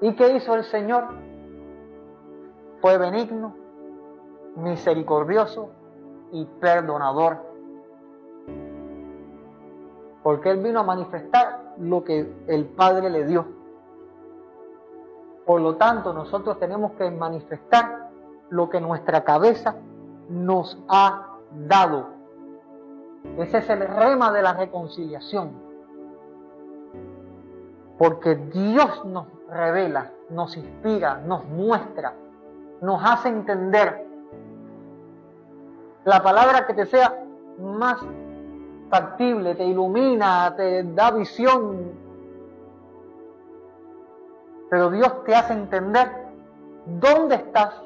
¿Y 0.00 0.12
qué 0.14 0.36
hizo 0.36 0.54
el 0.54 0.64
Señor? 0.64 1.24
fue 2.84 2.98
benigno, 2.98 3.54
misericordioso 4.56 5.70
y 6.32 6.44
perdonador. 6.44 7.38
Porque 10.22 10.50
Él 10.50 10.58
vino 10.62 10.80
a 10.80 10.82
manifestar 10.82 11.72
lo 11.78 12.04
que 12.04 12.30
el 12.46 12.66
Padre 12.66 13.08
le 13.08 13.24
dio. 13.24 13.46
Por 15.46 15.60
lo 15.60 15.76
tanto, 15.76 16.12
nosotros 16.12 16.58
tenemos 16.58 16.92
que 16.92 17.10
manifestar 17.10 18.10
lo 18.50 18.70
que 18.70 18.80
nuestra 18.80 19.24
cabeza 19.24 19.76
nos 20.28 20.78
ha 20.88 21.36
dado. 21.66 22.08
Ese 23.38 23.58
es 23.58 23.70
el 23.70 23.80
rema 23.80 24.32
de 24.32 24.42
la 24.42 24.54
reconciliación. 24.54 25.52
Porque 27.98 28.36
Dios 28.36 29.04
nos 29.04 29.26
revela, 29.48 30.10
nos 30.30 30.56
inspira, 30.56 31.18
nos 31.18 31.44
muestra 31.46 32.14
nos 32.84 33.02
hace 33.02 33.28
entender 33.30 34.06
la 36.04 36.22
palabra 36.22 36.66
que 36.66 36.74
te 36.74 36.84
sea 36.84 37.24
más 37.58 37.98
factible, 38.90 39.54
te 39.54 39.64
ilumina, 39.64 40.54
te 40.54 40.82
da 40.82 41.10
visión. 41.10 42.03
Pero 44.74 44.90
Dios 44.90 45.22
te 45.22 45.36
hace 45.36 45.52
entender 45.52 46.10
dónde 46.98 47.36
estás 47.36 47.80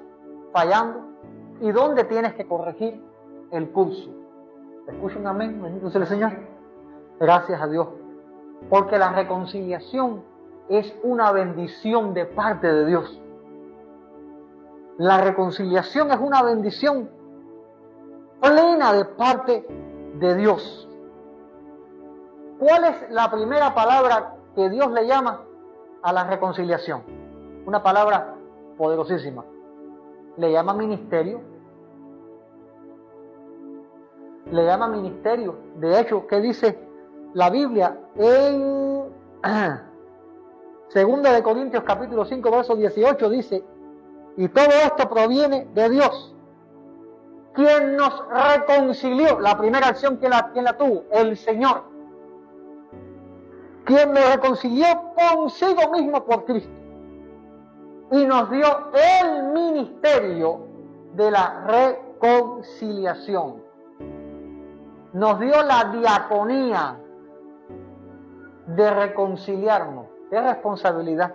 fallando 0.55 1.01
y 1.61 1.71
dónde 1.71 2.03
tienes 2.05 2.33
que 2.33 2.49
corregir 2.49 3.05
el 3.51 3.71
curso. 3.73 4.09
Escuchen 4.87 5.27
amén, 5.27 5.61
bendito 5.63 5.91
sea 5.91 6.01
el 6.01 6.07
Señor. 6.07 6.33
Gracias 7.21 7.61
a 7.61 7.67
Dios. 7.67 7.89
Porque 8.71 8.97
la 8.97 9.13
reconciliación 9.13 10.25
es 10.71 10.95
una 11.03 11.31
bendición 11.31 12.15
de 12.15 12.25
parte 12.25 12.73
de 12.73 12.87
Dios. 12.87 13.21
La 14.97 15.21
reconciliación 15.21 16.11
es 16.11 16.19
una 16.19 16.43
bendición 16.43 17.11
plena 18.41 18.95
de 18.95 19.05
parte 19.05 19.67
de 20.15 20.35
Dios. 20.37 20.89
¿Cuál 22.59 22.85
es 22.85 23.11
la 23.11 23.31
primera 23.31 23.75
palabra 23.75 24.37
que 24.55 24.71
Dios 24.71 24.91
le 24.91 25.07
llama 25.07 25.43
a 26.03 26.13
la 26.13 26.25
reconciliación? 26.25 27.03
Una 27.67 27.83
palabra 27.83 28.35
poderosísima. 28.77 29.45
Le 30.37 30.53
llama 30.53 30.75
ministerio. 30.75 31.41
Le 34.51 34.65
llama 34.65 34.89
ministerio. 34.89 35.59
De 35.77 36.01
hecho, 36.01 36.27
¿qué 36.27 36.41
dice 36.41 36.79
la 37.35 37.51
Biblia 37.51 37.99
en 38.17 39.05
Segunda 40.89 41.33
de 41.33 41.43
Corintios 41.43 41.85
capítulo 41.85 42.25
5 42.25 42.51
verso 42.51 42.75
18 42.75 43.31
dice, 43.31 43.63
y 44.37 44.49
todo 44.49 44.71
esto 44.71 45.09
proviene 45.09 45.69
de 45.75 45.91
Dios, 45.91 46.35
quien 47.53 47.97
nos 47.97 48.25
reconcilió, 48.29 49.39
la 49.39 49.59
primera 49.59 49.89
acción 49.89 50.17
que 50.19 50.29
la, 50.29 50.51
quien 50.53 50.65
la 50.65 50.79
tuvo, 50.79 51.05
el 51.13 51.37
Señor, 51.37 51.85
quien 53.89 54.13
nos 54.13 54.35
reconcilió 54.35 54.85
consigo 55.17 55.91
mismo 55.91 56.23
por 56.27 56.45
Cristo 56.45 56.71
y 58.11 58.27
nos 58.27 58.51
dio 58.51 58.67
el 58.93 59.45
ministerio 59.45 60.61
de 61.15 61.31
la 61.31 61.65
reconciliación. 61.67 63.63
Nos 65.15 65.41
dio 65.41 65.63
la 65.63 65.85
diaconía 65.85 66.99
de 68.67 68.91
reconciliarnos. 68.91 70.05
Es 70.31 70.43
responsabilidad. 70.43 71.35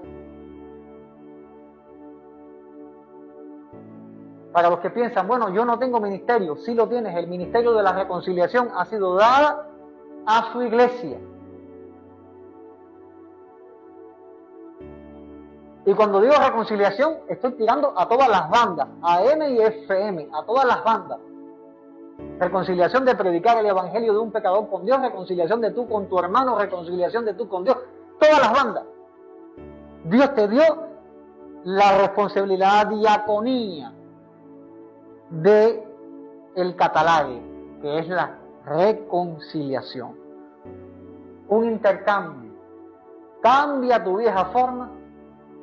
Para 4.51 4.69
los 4.69 4.79
que 4.79 4.91
piensan, 4.91 5.27
bueno, 5.27 5.49
yo 5.49 5.65
no 5.65 5.79
tengo 5.79 5.99
ministerio, 5.99 6.55
sí 6.57 6.75
lo 6.75 6.87
tienes, 6.87 7.15
el 7.15 7.25
ministerio 7.25 7.73
de 7.73 7.81
la 7.81 7.93
reconciliación 7.93 8.69
ha 8.75 8.85
sido 8.85 9.15
dada 9.15 9.67
a 10.27 10.53
su 10.53 10.61
iglesia. 10.61 11.17
Y 15.85 15.93
cuando 15.93 16.21
digo 16.21 16.33
reconciliación, 16.35 17.17
estoy 17.27 17.53
tirando 17.53 17.93
a 17.97 18.07
todas 18.07 18.29
las 18.29 18.49
bandas, 18.49 18.87
a 19.01 19.23
M 19.23 19.49
y 19.49 19.59
FM, 19.59 20.29
a 20.33 20.45
todas 20.45 20.65
las 20.65 20.83
bandas. 20.83 21.19
Reconciliación 22.39 23.03
de 23.03 23.15
predicar 23.15 23.57
el 23.57 23.65
evangelio 23.65 24.13
de 24.13 24.19
un 24.19 24.31
pecador 24.31 24.69
con 24.69 24.85
Dios, 24.85 25.01
reconciliación 25.01 25.59
de 25.59 25.71
tú 25.71 25.87
con 25.89 26.07
tu 26.07 26.17
hermano, 26.17 26.57
reconciliación 26.57 27.25
de 27.25 27.33
tú 27.33 27.49
con 27.49 27.65
Dios, 27.65 27.77
todas 28.17 28.39
las 28.39 28.53
bandas. 28.53 28.83
Dios 30.05 30.33
te 30.35 30.47
dio 30.47 30.63
la 31.65 31.97
responsabilidad 31.97 32.87
diaconía 32.87 33.93
de 35.29 35.83
el 36.55 36.75
catalague, 36.77 37.41
que 37.81 37.99
es 37.99 38.07
la 38.07 38.37
reconciliación. 38.65 40.15
Un 41.49 41.65
intercambio. 41.65 42.53
Cambia 43.41 44.01
tu 44.01 44.17
vieja 44.17 44.45
forma 44.45 45.02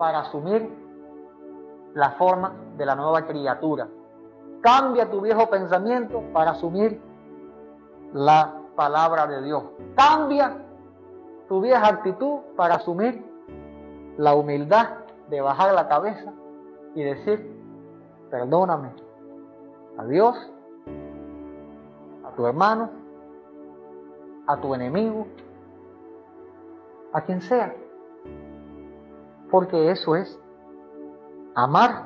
para 0.01 0.21
asumir 0.21 0.67
la 1.93 2.13
forma 2.13 2.55
de 2.79 2.87
la 2.87 2.95
nueva 2.95 3.27
criatura. 3.27 3.87
Cambia 4.63 5.11
tu 5.11 5.21
viejo 5.21 5.51
pensamiento 5.51 6.23
para 6.33 6.53
asumir 6.53 6.99
la 8.15 8.51
palabra 8.77 9.27
de 9.27 9.43
Dios. 9.43 9.63
Cambia 9.95 10.57
tu 11.49 11.61
vieja 11.61 11.87
actitud 11.87 12.39
para 12.57 12.77
asumir 12.77 13.23
la 14.17 14.35
humildad 14.35 14.89
de 15.29 15.43
bajar 15.43 15.75
la 15.75 15.87
cabeza 15.87 16.33
y 16.95 17.03
decir, 17.03 17.63
perdóname 18.31 18.93
a 19.99 20.05
Dios, 20.07 20.51
a 22.25 22.31
tu 22.37 22.47
hermano, 22.47 22.89
a 24.47 24.57
tu 24.57 24.75
enemigo, 24.75 25.27
a 27.13 27.21
quien 27.21 27.43
sea. 27.43 27.75
Porque 29.51 29.91
eso 29.91 30.17
es 30.17 30.39
amar. 31.55 32.05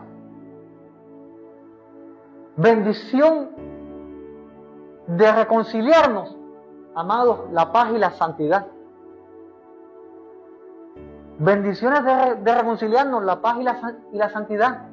Bendición 2.57 3.51
de 5.07 5.33
reconciliarnos, 5.33 6.37
amados, 6.95 7.51
la 7.51 7.73
paz 7.73 7.91
y 7.95 7.99
la 7.99 8.11
santidad. 8.13 8.67
Bendiciones 11.39 12.05
de, 12.45 12.55
reconciliarnos, 12.55 13.25
la 13.25 13.41
paz 13.41 13.57
y 13.59 13.65
la, 13.65 13.95
y 14.13 14.17
la 14.17 14.31
santidad. 14.31 14.89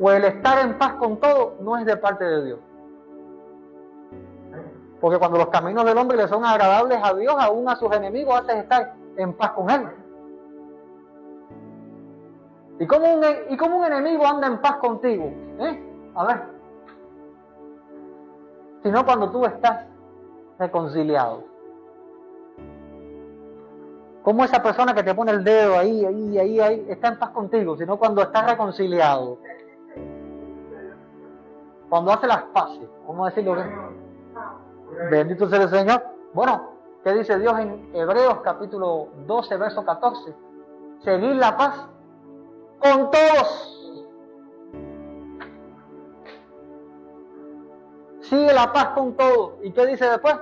O 0.00 0.10
el 0.10 0.24
estar 0.24 0.64
en 0.64 0.78
paz 0.78 0.94
con 0.94 1.18
todo 1.18 1.56
no 1.60 1.76
es 1.76 1.84
de 1.84 1.96
parte 1.96 2.24
de 2.24 2.44
Dios. 2.44 2.60
Porque 5.00 5.18
cuando 5.18 5.38
los 5.38 5.48
caminos 5.48 5.84
del 5.84 5.98
hombre 5.98 6.16
le 6.16 6.28
son 6.28 6.44
agradables 6.44 6.98
a 7.02 7.12
Dios, 7.14 7.34
aún 7.36 7.68
a 7.68 7.74
sus 7.74 7.92
enemigos 7.92 8.40
haces 8.40 8.62
estar 8.62 8.94
en 9.16 9.32
paz 9.34 9.52
con 9.52 9.70
Él. 9.70 9.88
¿Y 12.78 12.86
cómo 12.86 13.14
un, 13.14 13.24
y 13.48 13.56
cómo 13.56 13.78
un 13.78 13.84
enemigo 13.84 14.26
anda 14.26 14.46
en 14.46 14.60
paz 14.60 14.76
contigo? 14.76 15.32
¿Eh? 15.60 16.10
A 16.14 16.24
ver. 16.24 16.42
Sino 18.82 19.04
cuando 19.04 19.30
tú 19.30 19.44
estás 19.44 19.86
reconciliado. 20.58 21.44
¿Cómo 24.22 24.44
esa 24.44 24.62
persona 24.62 24.94
que 24.94 25.02
te 25.02 25.14
pone 25.14 25.32
el 25.32 25.42
dedo 25.42 25.78
ahí, 25.78 26.04
ahí, 26.04 26.38
ahí, 26.38 26.60
ahí, 26.60 26.86
está 26.88 27.08
en 27.08 27.18
paz 27.18 27.30
contigo? 27.30 27.76
Sino 27.76 27.96
cuando 27.98 28.22
está 28.22 28.46
reconciliado. 28.46 29.38
Cuando 31.88 32.12
hace 32.12 32.26
las 32.26 32.42
paces. 32.44 32.88
¿Cómo 33.06 33.26
decirlo? 33.26 33.56
Bendito 35.10 35.48
sea 35.48 35.62
el 35.62 35.68
Señor. 35.68 36.02
Bueno, 36.32 36.71
¿qué 37.04 37.12
dice 37.14 37.38
Dios 37.38 37.58
en 37.58 37.90
Hebreos 37.94 38.38
capítulo 38.42 39.08
12, 39.26 39.56
verso 39.56 39.84
14? 39.84 40.34
Seguir 41.04 41.36
la 41.36 41.56
paz 41.56 41.86
con 42.78 43.10
todos. 43.10 43.72
Sigue 48.22 48.52
la 48.52 48.72
paz 48.72 48.88
con 48.94 49.14
todos. 49.14 49.54
¿Y 49.62 49.72
qué 49.72 49.86
dice 49.86 50.08
después? 50.08 50.36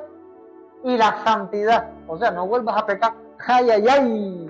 Y 0.85 0.97
la 0.97 1.25
santidad. 1.25 1.91
O 2.07 2.17
sea, 2.19 2.31
no 2.31 2.47
vuelvas 2.47 2.77
a 2.77 2.87
pecar. 2.87 3.15
Ay, 3.47 3.71
ay, 3.71 3.87
ay. 3.89 4.47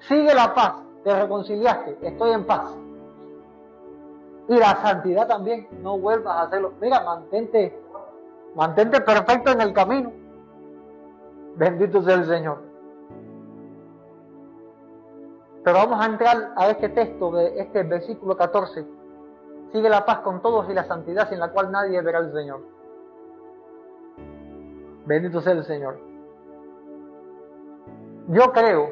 Sigue 0.00 0.34
la 0.34 0.54
paz. 0.54 0.74
Te 1.02 1.20
reconciliaste. 1.20 1.98
Estoy 2.02 2.32
en 2.32 2.44
paz. 2.44 2.74
Y 4.48 4.56
la 4.56 4.76
santidad 4.82 5.26
también. 5.26 5.68
No 5.80 5.98
vuelvas 5.98 6.36
a 6.36 6.42
hacerlo. 6.42 6.74
Mira, 6.80 7.02
mantente, 7.02 7.80
mantente 8.54 9.00
perfecto 9.00 9.50
en 9.50 9.60
el 9.60 9.72
camino. 9.72 10.12
Bendito 11.56 12.02
sea 12.02 12.14
el 12.14 12.26
Señor. 12.26 12.58
Pero 15.62 15.76
vamos 15.76 16.00
a 16.00 16.06
entrar 16.06 16.52
a 16.56 16.68
este 16.68 16.90
texto 16.90 17.30
de 17.32 17.58
este 17.58 17.82
versículo 17.84 18.36
14. 18.36 18.84
Sigue 19.72 19.88
la 19.88 20.04
paz 20.04 20.18
con 20.20 20.42
todos 20.42 20.68
y 20.68 20.74
la 20.74 20.84
santidad 20.84 21.28
sin 21.28 21.38
la 21.38 21.50
cual 21.52 21.72
nadie 21.72 22.00
verá 22.02 22.18
al 22.18 22.32
Señor. 22.32 22.60
Bendito 25.06 25.40
sea 25.40 25.52
el 25.52 25.64
Señor. 25.64 25.98
Yo 28.28 28.52
creo 28.52 28.90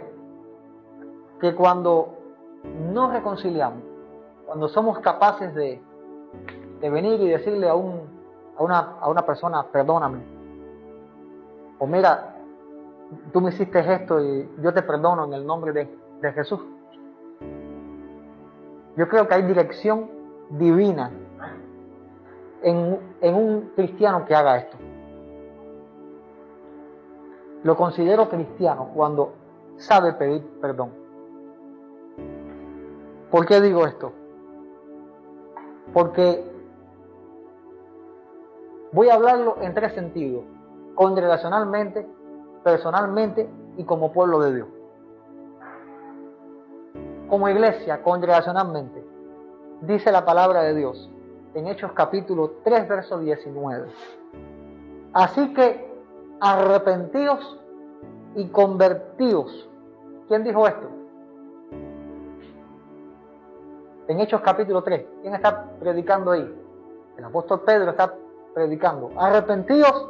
que 1.41 1.55
cuando 1.55 2.19
nos 2.93 3.13
reconciliamos, 3.13 3.83
cuando 4.47 4.69
somos 4.69 4.99
capaces 5.01 5.55
de, 5.55 5.81
venir 6.81 7.21
y 7.21 7.29
decirle 7.29 7.69
a, 7.69 7.75
un, 7.75 8.22
a, 8.57 8.63
una, 8.63 8.79
a 9.01 9.09
una 9.09 9.25
persona, 9.25 9.65
perdóname, 9.65 10.19
o 11.79 11.87
mira, 11.87 12.37
tú 13.33 13.41
me 13.41 13.51
hiciste 13.51 13.81
esto 13.81 14.21
y 14.21 14.49
yo 14.61 14.73
te 14.73 14.83
perdono 14.83 15.25
en 15.25 15.33
el 15.33 15.45
nombre 15.45 15.73
de, 15.73 15.99
de 16.21 16.33
Jesús. 16.33 16.61
Yo 18.97 19.09
creo 19.09 19.27
que 19.27 19.35
hay 19.35 19.43
dirección 19.43 20.09
divina 20.51 21.11
en, 22.63 23.01
en 23.21 23.35
un 23.35 23.73
cristiano 23.75 24.25
que 24.25 24.35
haga 24.35 24.59
esto. 24.59 24.77
Lo 27.65 27.77
considero 27.77 28.29
cristiano 28.29 28.91
cuando 28.95 29.33
sabe 29.77 30.13
pedir 30.13 30.47
perdón. 30.61 30.91
¿Por 33.31 33.47
qué 33.47 33.61
digo 33.61 33.87
esto? 33.87 34.13
Porque 35.93 36.52
voy 38.93 39.09
a 39.09 39.15
hablarlo 39.15 39.57
en 39.61 39.75
tres 39.75 39.95
sentidos, 39.95 40.45
congregacionalmente, 40.95 42.07
personalmente 42.63 43.49
y 43.77 43.85
como 43.85 44.13
pueblo 44.13 44.41
de 44.41 44.55
Dios. 44.55 44.69
Como 47.29 47.49
iglesia, 47.49 48.03
congregacionalmente, 48.03 49.03
dice 49.81 50.13
la 50.13 50.25
palabra 50.25 50.63
de 50.63 50.75
Dios 50.75 51.11
en 51.55 51.67
Hechos 51.67 51.93
capítulo 51.93 52.53
3, 52.65 52.89
verso 52.89 53.19
19. 53.19 53.89
Así 55.15 55.53
que 55.55 55.91
arrepentidos 56.41 57.59
y 58.35 58.49
convertidos. 58.49 59.69
¿Quién 60.29 60.45
dijo 60.45 60.67
esto? 60.67 60.89
En 64.09 64.21
Hechos 64.21 64.41
capítulo 64.43 64.83
3. 64.83 65.07
¿Quién 65.23 65.35
está 65.35 65.71
predicando 65.79 66.33
ahí? 66.33 66.59
El 67.17 67.25
apóstol 67.25 67.61
Pedro 67.61 67.91
está 67.91 68.15
predicando. 68.55 69.11
Arrepentidos 69.17 70.09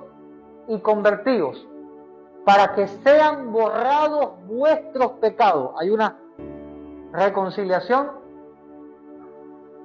y 0.69 0.79
convertidos 0.81 1.67
para 2.45 2.75
que 2.75 2.89
sean 2.89 3.53
borrados 3.53 4.31
vuestros 4.47 5.13
pecados. 5.13 5.73
Hay 5.79 5.91
una 5.91 6.17
reconciliación 7.13 8.11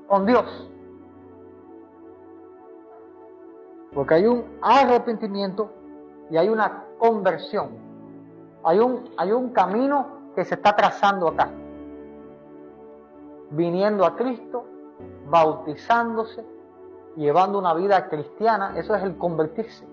con 0.07 0.25
Dios. 0.25 0.69
Porque 3.93 4.15
hay 4.15 4.25
un 4.25 4.45
arrepentimiento 4.61 5.71
y 6.29 6.37
hay 6.37 6.49
una 6.49 6.83
conversión. 6.97 7.69
Hay 8.63 8.79
un, 8.79 9.09
hay 9.17 9.31
un 9.31 9.49
camino 9.51 10.31
que 10.35 10.45
se 10.45 10.55
está 10.55 10.75
trazando 10.75 11.29
acá. 11.29 11.49
Viniendo 13.51 14.05
a 14.05 14.15
Cristo, 14.15 14.65
bautizándose, 15.29 16.43
llevando 17.17 17.57
una 17.57 17.73
vida 17.73 18.07
cristiana, 18.07 18.77
eso 18.77 18.95
es 18.95 19.03
el 19.03 19.17
convertirse. 19.17 19.85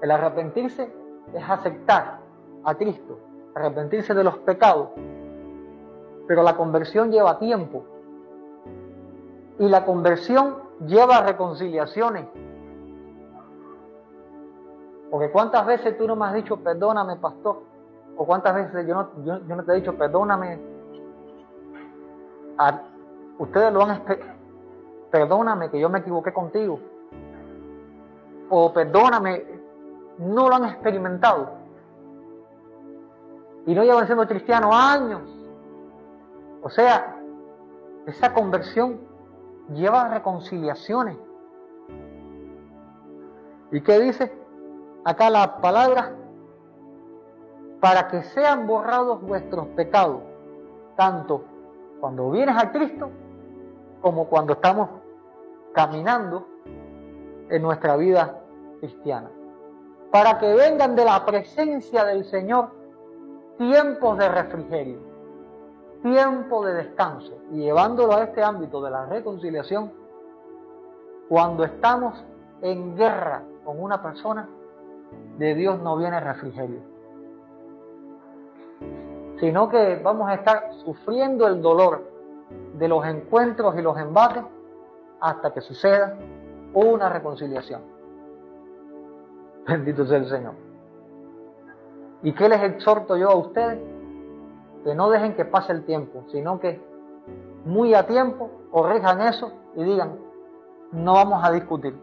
El 0.00 0.10
arrepentirse 0.10 0.92
es 1.34 1.50
aceptar 1.50 2.20
a 2.64 2.74
Cristo, 2.74 3.18
arrepentirse 3.54 4.14
de 4.14 4.24
los 4.24 4.38
pecados. 4.38 4.90
Pero 6.28 6.42
la 6.42 6.56
conversión 6.56 7.10
lleva 7.10 7.38
tiempo. 7.38 7.84
Y 9.58 9.68
la 9.68 9.84
conversión 9.84 10.56
lleva 10.86 11.22
reconciliaciones. 11.22 12.26
Porque 15.10 15.30
cuántas 15.30 15.66
veces 15.66 15.96
tú 15.98 16.06
no 16.06 16.14
me 16.14 16.26
has 16.26 16.34
dicho, 16.34 16.56
perdóname, 16.58 17.16
pastor. 17.16 17.62
O 18.16 18.24
cuántas 18.26 18.54
veces 18.54 18.86
yo 18.86 18.94
no, 18.94 19.24
yo, 19.24 19.38
no 19.56 19.64
te 19.64 19.72
he 19.72 19.76
dicho, 19.76 19.94
perdóname. 19.94 20.58
ustedes 23.38 23.72
lo 23.72 23.82
han 23.82 24.02
perdóname 25.10 25.70
que 25.70 25.80
yo 25.80 25.88
me 25.88 26.00
equivoqué 26.00 26.32
contigo. 26.32 26.80
O 28.48 28.72
perdóname, 28.72 29.44
no 30.18 30.48
lo 30.48 30.54
han 30.54 30.64
experimentado. 30.66 31.50
Y 33.66 33.74
no 33.74 33.82
llevan 33.82 34.06
siendo 34.06 34.26
cristianos 34.26 34.74
años. 34.74 35.22
O 36.62 36.70
sea, 36.70 37.16
esa 38.06 38.32
conversión 38.32 39.00
lleva 39.74 40.08
reconciliaciones. 40.08 41.16
¿Y 43.72 43.80
qué 43.80 43.98
dice? 43.98 44.32
Acá 45.04 45.28
la 45.30 45.60
palabra, 45.60 46.12
para 47.80 48.08
que 48.08 48.22
sean 48.22 48.66
borrados 48.66 49.20
vuestros 49.22 49.66
pecados, 49.68 50.20
tanto 50.96 51.44
cuando 52.00 52.30
vienes 52.30 52.56
a 52.56 52.70
Cristo 52.70 53.10
como 54.00 54.26
cuando 54.26 54.54
estamos 54.54 54.88
caminando 55.72 56.46
en 57.48 57.62
nuestra 57.62 57.96
vida 57.96 58.40
cristiana. 58.80 59.30
Para 60.10 60.38
que 60.38 60.52
vengan 60.54 60.96
de 60.96 61.04
la 61.04 61.24
presencia 61.24 62.04
del 62.04 62.24
Señor 62.24 62.70
tiempos 63.58 64.18
de 64.18 64.28
refrigerio, 64.28 64.98
tiempo 66.02 66.64
de 66.64 66.74
descanso, 66.74 67.34
y 67.52 67.60
llevándolo 67.60 68.14
a 68.14 68.24
este 68.24 68.42
ámbito 68.42 68.80
de 68.82 68.90
la 68.90 69.06
reconciliación, 69.06 69.92
cuando 71.28 71.64
estamos 71.64 72.24
en 72.62 72.96
guerra 72.96 73.42
con 73.64 73.82
una 73.82 74.02
persona, 74.02 74.48
de 75.38 75.54
Dios 75.54 75.80
no 75.80 75.96
viene 75.96 76.18
refrigerio, 76.20 76.80
sino 79.38 79.68
que 79.68 80.00
vamos 80.02 80.28
a 80.28 80.34
estar 80.34 80.72
sufriendo 80.84 81.46
el 81.46 81.60
dolor 81.60 82.15
de 82.78 82.88
los 82.88 83.04
encuentros 83.06 83.76
y 83.78 83.82
los 83.82 83.98
embates 83.98 84.44
hasta 85.20 85.52
que 85.52 85.60
suceda 85.60 86.16
una 86.74 87.08
reconciliación. 87.08 87.80
Bendito 89.66 90.04
sea 90.06 90.18
el 90.18 90.28
Señor. 90.28 90.54
¿Y 92.22 92.32
qué 92.32 92.48
les 92.48 92.62
exhorto 92.62 93.16
yo 93.16 93.30
a 93.30 93.36
ustedes? 93.36 93.78
Que 94.84 94.94
no 94.94 95.10
dejen 95.10 95.34
que 95.34 95.44
pase 95.44 95.72
el 95.72 95.84
tiempo, 95.84 96.24
sino 96.30 96.60
que 96.60 96.80
muy 97.64 97.94
a 97.94 98.06
tiempo 98.06 98.50
corrijan 98.70 99.20
eso 99.22 99.52
y 99.74 99.82
digan, 99.82 100.18
no 100.92 101.14
vamos 101.14 101.42
a 101.42 101.50
discutir. 101.50 101.98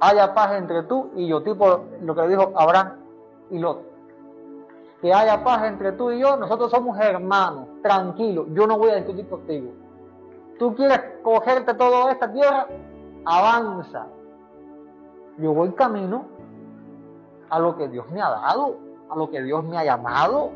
Haya 0.00 0.34
paz 0.34 0.52
entre 0.52 0.84
tú 0.84 1.10
y 1.14 1.28
yo, 1.28 1.42
tipo 1.42 1.84
lo 2.00 2.14
que 2.14 2.28
dijo 2.28 2.52
Abraham 2.56 2.98
y 3.50 3.58
Lot. 3.58 3.91
Que 5.02 5.12
haya 5.12 5.42
paz 5.42 5.64
entre 5.64 5.92
tú 5.92 6.12
y 6.12 6.20
yo, 6.20 6.36
nosotros 6.36 6.70
somos 6.70 6.98
hermanos, 6.98 7.66
tranquilos, 7.82 8.46
yo 8.52 8.66
no 8.66 8.78
voy 8.78 8.90
a 8.90 8.94
discutir 8.94 9.28
contigo. 9.28 9.72
Tú 10.60 10.74
quieres 10.76 11.00
cogerte 11.24 11.74
toda 11.74 12.12
esta 12.12 12.32
tierra, 12.32 12.68
avanza. 13.24 14.06
Yo 15.38 15.52
voy 15.52 15.72
camino 15.72 16.26
a 17.50 17.58
lo 17.58 17.76
que 17.76 17.88
Dios 17.88 18.08
me 18.12 18.22
ha 18.22 18.30
dado, 18.30 18.76
a 19.10 19.16
lo 19.16 19.28
que 19.28 19.42
Dios 19.42 19.64
me 19.64 19.76
ha 19.76 19.84
llamado. 19.84 20.50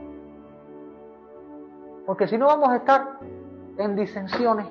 Porque 2.06 2.28
si 2.28 2.38
no 2.38 2.46
vamos 2.46 2.68
a 2.68 2.76
estar 2.76 3.18
en 3.78 3.96
disensiones 3.96 4.68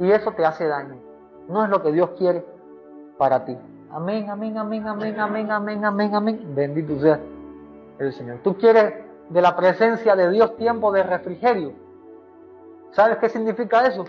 y 0.00 0.10
eso 0.10 0.32
te 0.32 0.44
hace 0.44 0.66
daño. 0.66 0.96
No 1.48 1.62
es 1.62 1.70
lo 1.70 1.82
que 1.82 1.92
Dios 1.92 2.10
quiere 2.18 2.44
para 3.16 3.44
ti. 3.44 3.56
Amén, 3.96 4.28
amén, 4.28 4.58
amén, 4.58 4.86
amén, 4.86 5.18
amén, 5.18 5.50
amén, 5.50 5.84
amén, 5.86 6.14
amén. 6.14 6.54
Bendito 6.54 7.00
sea 7.00 7.18
el 7.98 8.12
Señor. 8.12 8.40
Tú 8.44 8.58
quieres 8.58 8.92
de 9.30 9.40
la 9.40 9.56
presencia 9.56 10.14
de 10.14 10.30
Dios 10.30 10.54
tiempo 10.58 10.92
de 10.92 11.02
refrigerio. 11.02 11.72
¿Sabes 12.90 13.16
qué 13.16 13.30
significa 13.30 13.86
eso? 13.86 14.04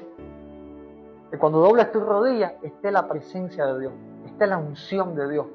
Que 1.31 1.37
cuando 1.37 1.59
dobles 1.59 1.89
tu 1.93 2.01
rodilla 2.01 2.55
esté 2.61 2.91
la 2.91 3.07
presencia 3.07 3.65
de 3.65 3.79
Dios 3.79 3.93
es 4.25 4.49
la 4.49 4.57
unción 4.57 5.15
de 5.15 5.29
Dios. 5.29 5.45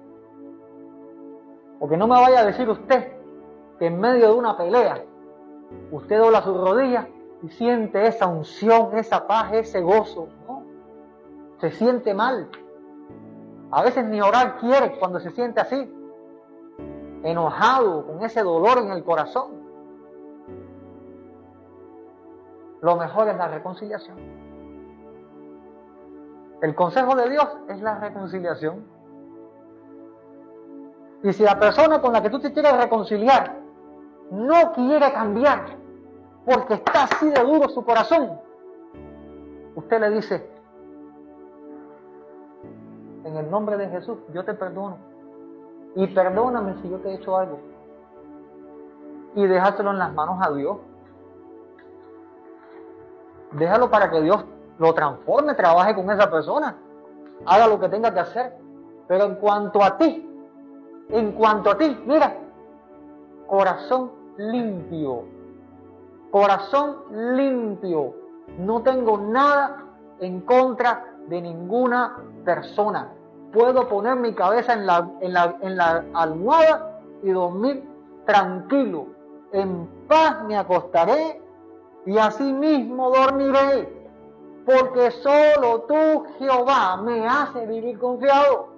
Porque 1.79 1.99
no 1.99 2.07
me 2.07 2.15
vaya 2.15 2.41
a 2.41 2.47
decir 2.47 2.71
usted 2.71 3.13
que 3.79 3.85
en 3.85 4.01
medio 4.01 4.29
de 4.29 4.35
una 4.35 4.57
pelea 4.57 5.05
usted 5.91 6.19
dobla 6.19 6.41
sus 6.41 6.57
rodillas 6.57 7.07
y 7.43 7.51
siente 7.51 8.07
esa 8.07 8.29
unción, 8.29 8.97
esa 8.97 9.27
paz, 9.27 9.53
ese 9.53 9.83
gozo. 9.83 10.29
¿no? 10.49 10.63
Se 11.61 11.71
siente 11.73 12.15
mal. 12.15 12.49
A 13.73 13.83
veces 13.83 14.05
ni 14.05 14.21
orar 14.21 14.59
quiere 14.59 14.99
cuando 14.99 15.19
se 15.19 15.31
siente 15.31 15.59
así, 15.59 15.91
enojado, 17.23 18.07
con 18.07 18.23
ese 18.23 18.43
dolor 18.43 18.79
en 18.79 18.91
el 18.91 19.03
corazón. 19.03 19.63
Lo 22.83 22.97
mejor 22.97 23.29
es 23.29 23.37
la 23.37 23.49
reconciliación. 23.49 24.19
El 26.61 26.75
consejo 26.75 27.17
de 27.17 27.31
Dios 27.31 27.49
es 27.69 27.81
la 27.81 27.99
reconciliación. 27.99 28.85
Y 31.23 31.33
si 31.33 31.43
la 31.43 31.59
persona 31.59 32.03
con 32.03 32.13
la 32.13 32.23
que 32.23 32.29
tú 32.29 32.41
te 32.41 32.53
quieres 32.53 32.77
reconciliar 32.77 33.57
no 34.31 34.73
quiere 34.73 35.13
cambiar 35.13 35.79
porque 36.45 36.75
está 36.75 37.05
así 37.05 37.31
de 37.31 37.41
duro 37.43 37.71
su 37.71 37.83
corazón, 37.85 38.39
usted 39.77 40.01
le 40.01 40.11
dice, 40.11 40.52
en 43.25 43.37
el 43.37 43.51
nombre 43.51 43.77
de 43.77 43.89
Jesús, 43.89 44.19
yo 44.33 44.45
te 44.45 44.55
perdono. 44.55 44.97
Y 45.95 46.07
perdóname 46.09 46.75
si 46.83 46.89
yo 46.89 46.99
te 46.99 47.11
he 47.11 47.15
hecho 47.15 47.37
algo. 47.37 47.61
Y 49.35 49.47
déjaselo 49.47 49.91
en 49.91 49.99
las 49.99 50.13
manos 50.13 50.39
a 50.41 50.51
Dios. 50.53 50.79
Déjalo 53.53 53.91
para 53.91 54.11
que 54.11 54.21
Dios 54.21 54.45
lo 54.79 54.95
transforme, 54.95 55.55
trabaje 55.55 55.95
con 55.95 56.11
esa 56.11 56.31
persona, 56.31 56.77
haga 57.47 57.67
lo 57.67 57.79
que 57.79 57.89
tenga 57.89 58.13
que 58.13 58.21
hacer. 58.21 58.57
Pero 59.07 59.25
en 59.25 59.35
cuanto 59.37 59.83
a 59.83 59.99
ti, 59.99 60.29
en 61.11 61.33
cuanto 61.33 61.71
a 61.71 61.77
ti, 61.77 62.03
mira, 62.07 62.35
corazón 63.47 64.11
limpio, 64.39 65.25
corazón 66.31 66.97
limpio, 67.37 68.15
no 68.59 68.83
tengo 68.83 69.19
nada 69.19 69.85
en 70.21 70.41
contra 70.41 71.05
de 71.29 71.43
ninguna 71.43 72.17
persona. 72.45 73.13
Puedo 73.53 73.89
poner 73.89 74.17
mi 74.17 74.33
cabeza 74.35 74.73
en 74.73 74.87
la, 74.87 75.11
en 75.21 75.33
la, 75.33 75.57
en 75.61 75.77
la 75.77 76.05
almohada 76.15 77.01
y 77.23 77.31
dormir 77.31 77.85
tranquilo. 78.27 79.07
En 79.53 79.87
paz 80.09 80.43
me 80.45 80.57
acostaré 80.57 81.41
y 82.07 82.19
así 82.19 82.53
mismo 82.53 83.11
dormiré 83.11 84.03
porque 84.65 85.11
solo 85.11 85.83
tú, 85.83 86.25
Jehová, 86.39 86.97
me 86.99 87.27
hace 87.27 87.67
vivir 87.67 87.99
confiado. 87.99 88.69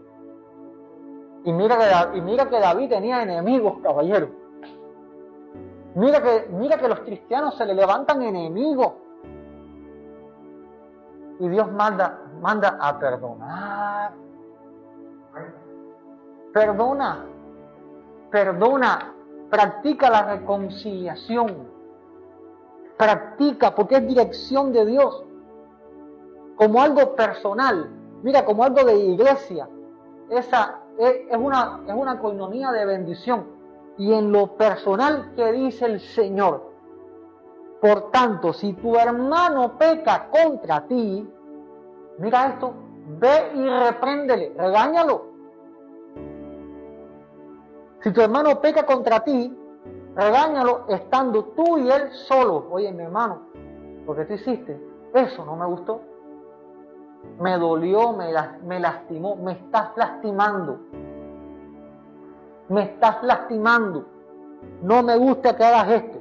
Y 1.45 1.53
mira 1.53 1.77
que, 1.77 2.19
y 2.19 2.21
mira 2.23 2.49
que 2.49 2.59
David 2.59 2.89
tenía 2.89 3.23
enemigos, 3.23 3.79
caballero. 3.83 4.31
Mira 5.95 6.23
que, 6.23 6.49
mira 6.51 6.79
que 6.79 6.89
los 6.89 7.01
cristianos 7.01 7.55
se 7.57 7.67
le 7.67 7.75
levantan 7.75 8.23
enemigos. 8.23 8.95
Y 11.39 11.49
Dios 11.49 11.71
manda, 11.71 12.19
manda 12.41 12.79
a 12.81 12.99
perdonar. 12.99 14.24
Perdona, 16.55 17.27
perdona, 18.31 19.13
practica 19.51 20.09
la 20.09 20.23
reconciliación, 20.37 21.69
practica 22.97 23.75
porque 23.75 23.97
es 23.97 24.07
dirección 24.07 24.73
de 24.73 24.87
Dios, 24.87 25.25
como 26.55 26.81
algo 26.81 27.17
personal, 27.17 27.91
mira, 28.23 28.45
como 28.45 28.63
algo 28.63 28.85
de 28.85 28.97
iglesia, 28.97 29.69
esa 30.31 30.79
es, 30.97 31.37
una, 31.37 31.81
es 31.89 31.95
una 31.95 32.73
de 32.73 32.87
bendición. 32.87 33.47
Y 33.99 34.13
en 34.13 34.33
lo 34.33 34.57
personal 34.57 35.33
que 35.35 35.53
dice 35.53 35.87
el 35.87 36.01
Señor, 36.01 36.71
por 37.81 38.11
tanto, 38.13 38.53
si 38.53 38.73
tu 38.75 38.97
hermano 38.97 39.77
peca 39.77 40.29
contra 40.31 40.87
ti, 40.87 41.29
mira 42.19 42.47
esto, 42.47 42.73
ve 43.21 43.51
y 43.55 43.69
repréndele, 43.69 44.55
regáñalo. 44.57 45.34
Si 48.05 48.13
tu 48.13 48.21
hermano 48.21 48.61
peca 48.61 48.87
contra 48.87 49.21
ti, 49.25 49.53
regáñalo 50.15 50.85
estando 50.89 51.45
tú 51.57 51.79
y 51.79 51.91
él 51.91 52.13
solo. 52.13 52.69
Oye, 52.71 52.93
mi 52.93 53.03
hermano, 53.03 53.49
porque 54.07 54.25
tú 54.27 54.35
hiciste, 54.35 54.81
eso 55.13 55.45
no 55.45 55.57
me 55.57 55.67
gustó 55.67 56.15
me 57.39 57.59
dolió, 57.59 58.13
me, 58.13 58.81
lastimó, 58.81 59.37
me 59.37 59.53
estás 59.53 59.91
lastimando. 59.97 60.79
Me 62.69 62.83
estás 62.83 63.23
lastimando. 63.23 64.07
No 64.83 65.03
me 65.03 65.17
gusta 65.17 65.57
que 65.57 65.65
hagas 65.65 65.91
esto. 65.91 66.19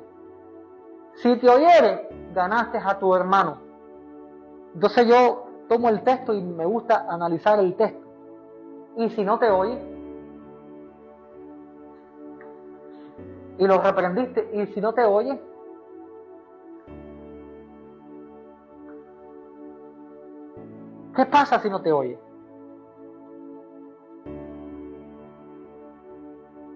Si 1.15 1.35
te 1.37 1.49
oyere, 1.49 2.09
ganaste 2.33 2.79
a 2.79 2.97
tu 2.97 3.13
hermano. 3.15 3.57
Entonces 4.73 5.07
yo 5.07 5.45
tomo 5.69 5.89
el 5.89 6.01
texto 6.03 6.33
y 6.33 6.41
me 6.41 6.65
gusta 6.65 7.05
analizar 7.07 7.59
el 7.59 7.75
texto. 7.75 8.05
Y 8.97 9.09
si 9.11 9.23
no 9.23 9.37
te 9.37 9.49
oye, 9.49 9.79
y 13.57 13.67
lo 13.67 13.81
reprendiste, 13.81 14.49
y 14.53 14.65
si 14.73 14.81
no 14.81 14.93
te 14.93 15.03
oye, 15.03 15.39
¿Qué 21.15 21.25
pasa 21.27 21.59
si 21.59 21.69
no 21.69 21.81
te 21.81 21.91
oye? 21.91 22.17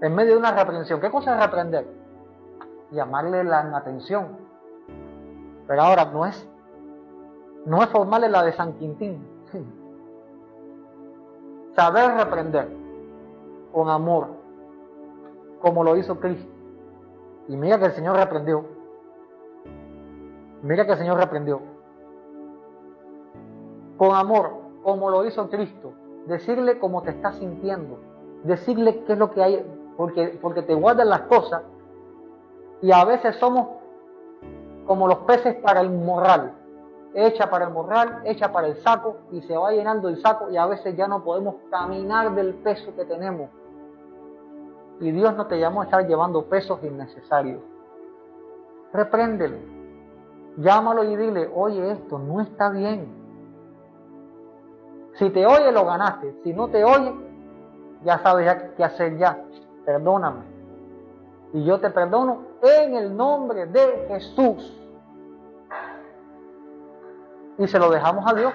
En 0.02 0.14
medio 0.14 0.34
de 0.34 0.38
una 0.38 0.52
reprensión, 0.52 1.02
¿qué 1.02 1.10
cosa 1.10 1.36
es 1.36 1.44
reprender? 1.44 1.88
Llamarle 2.92 3.44
la 3.44 3.62
atención. 3.76 4.38
Pero 5.66 5.82
ahora 5.82 6.06
no 6.06 6.26
es, 6.26 6.48
no 7.66 7.82
es 7.82 7.90
formarle 7.90 8.30
la 8.30 8.44
de 8.44 8.54
San 8.54 8.74
Quintín. 8.74 9.28
Saber 11.76 12.14
reprender 12.14 12.70
con 13.74 13.90
amor, 13.90 14.28
como 15.62 15.84
lo 15.84 15.98
hizo 15.98 16.20
Cristo. 16.20 16.57
Y 17.48 17.56
mira 17.56 17.80
que 17.80 17.86
el 17.86 17.94
Señor 17.94 18.16
reprendió. 18.18 18.66
Mira 20.62 20.86
que 20.86 20.92
el 20.94 20.98
Señor 20.98 21.18
reprendió 21.18 21.62
con 23.98 24.16
amor, 24.16 24.52
como 24.84 25.10
lo 25.10 25.26
hizo 25.26 25.50
Cristo. 25.50 25.94
Decirle 26.28 26.80
cómo 26.80 27.02
te 27.02 27.12
estás 27.12 27.36
sintiendo. 27.38 28.00
Decirle 28.44 29.04
qué 29.06 29.14
es 29.14 29.20
lo 29.20 29.32
que 29.32 29.44
hay, 29.44 29.66
porque, 29.98 30.38
porque 30.42 30.62
te 30.62 30.76
guardan 30.76 31.10
las 31.10 31.22
cosas. 31.22 31.64
Y 32.82 32.92
a 32.92 33.04
veces 33.06 33.36
somos 33.38 33.68
como 34.86 35.08
los 35.08 35.20
peces 35.20 35.56
para 35.56 35.82
el 35.82 35.90
morral. 35.90 36.54
Echa 37.14 37.50
para 37.50 37.66
el 37.66 37.74
morral, 37.74 38.22
echa 38.26 38.52
para 38.52 38.68
el 38.68 38.78
saco 38.84 39.18
y 39.32 39.42
se 39.42 39.58
va 39.58 39.72
llenando 39.72 40.08
el 40.08 40.22
saco 40.22 40.52
y 40.52 40.58
a 40.58 40.68
veces 40.68 40.96
ya 40.96 41.08
no 41.08 41.24
podemos 41.24 41.56
caminar 41.72 42.36
del 42.36 42.54
peso 42.56 42.96
que 42.96 43.06
tenemos. 43.06 43.50
Y 45.00 45.12
Dios 45.12 45.36
no 45.36 45.48
te 45.48 45.60
llamó 45.60 45.82
a 45.82 45.86
estar 45.86 46.08
llevando 46.08 46.46
pesos 46.46 46.80
innecesarios. 46.84 47.62
Repréndele. 48.94 49.60
Llámalo 50.58 51.04
y 51.04 51.16
dile, 51.16 51.50
oye, 51.54 51.92
esto 51.92 52.18
no 52.18 52.42
está 52.42 52.70
bien 52.70 53.28
si 55.18 55.30
te 55.32 55.46
oye, 55.46 55.72
lo 55.72 55.86
ganaste. 55.86 56.36
Si 56.44 56.54
no 56.54 56.68
te 56.68 56.84
oye, 56.84 57.14
ya 58.04 58.20
sabes 58.20 58.46
ya 58.46 58.76
qué 58.76 58.84
hacer 58.84 59.18
ya. 59.18 59.44
Perdóname. 59.86 60.42
Y 61.54 61.64
yo 61.64 61.80
te 61.80 61.90
perdono 61.90 62.44
en 62.62 62.96
el 62.96 63.16
nombre 63.16 63.66
de 63.66 64.06
Jesús. 64.10 64.80
Y 67.58 67.68
se 67.68 67.80
lo 67.80 67.90
dejamos 67.90 68.32
a 68.32 68.36
Dios. 68.36 68.54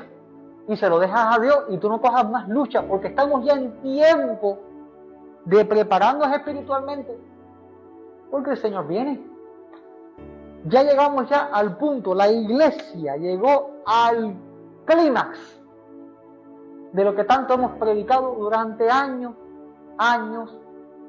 Y 0.69 0.77
se 0.77 0.89
lo 0.89 1.01
dejas 1.01 1.37
a 1.37 1.41
Dios 1.41 1.65
y 1.71 1.79
tú 1.79 1.89
no 1.89 2.01
cojas 2.01 2.31
más 2.31 2.49
lucha 2.49 2.83
porque 2.83 3.09
estamos 3.09 3.45
ya 3.45 3.55
en 3.55 3.73
tiempo 3.83 4.61
de 5.45 5.65
prepararnos 5.65 6.33
espiritualmente. 6.33 7.19
Porque 8.31 8.51
el 8.51 8.57
Señor 8.57 8.87
viene. 8.87 9.21
Ya 10.65 10.83
llegamos 10.83 11.29
ya 11.29 11.51
al 11.53 11.77
punto, 11.77 12.15
la 12.15 12.31
iglesia 12.31 13.17
llegó 13.17 13.83
al 13.85 14.37
clímax 14.85 15.63
de 16.93 17.05
lo 17.05 17.15
que 17.15 17.25
tanto 17.25 17.55
hemos 17.55 17.73
predicado 17.79 18.35
durante 18.35 18.89
años, 18.89 19.35
años 19.99 20.57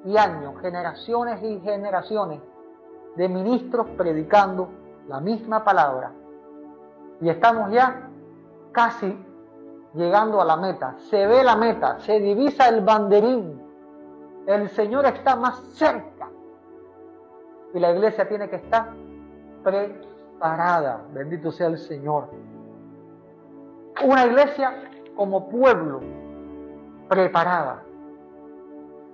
y 0.06 0.18
años, 0.18 0.60
generaciones 0.62 1.44
y 1.44 1.60
generaciones 1.60 2.42
de 3.16 3.30
ministros 3.30 3.88
predicando 3.98 4.70
la 5.08 5.20
misma 5.20 5.64
palabra. 5.64 6.12
Y 7.22 7.30
estamos 7.30 7.72
ya 7.72 8.10
casi 8.72 9.18
llegando 9.94 10.42
a 10.42 10.46
la 10.46 10.58
meta. 10.58 10.96
Se 11.10 11.28
ve 11.28 11.44
la 11.44 11.56
meta, 11.56 12.00
se 12.00 12.20
divisa 12.20 12.70
el 12.70 12.82
banderín. 12.82 13.62
El 14.46 14.70
Señor 14.70 15.06
está 15.06 15.36
más 15.36 15.60
cerca. 15.74 16.30
Y 17.74 17.80
la 17.80 17.92
iglesia 17.92 18.28
tiene 18.28 18.50
que 18.50 18.58
estar 18.58 18.90
preparada. 19.64 21.06
Bendito 21.14 21.52
sea 21.52 21.68
el 21.68 21.78
Señor. 21.78 22.30
Una 24.04 24.26
iglesia 24.26 24.90
como 25.16 25.50
pueblo 25.50 26.02
preparada. 27.08 27.84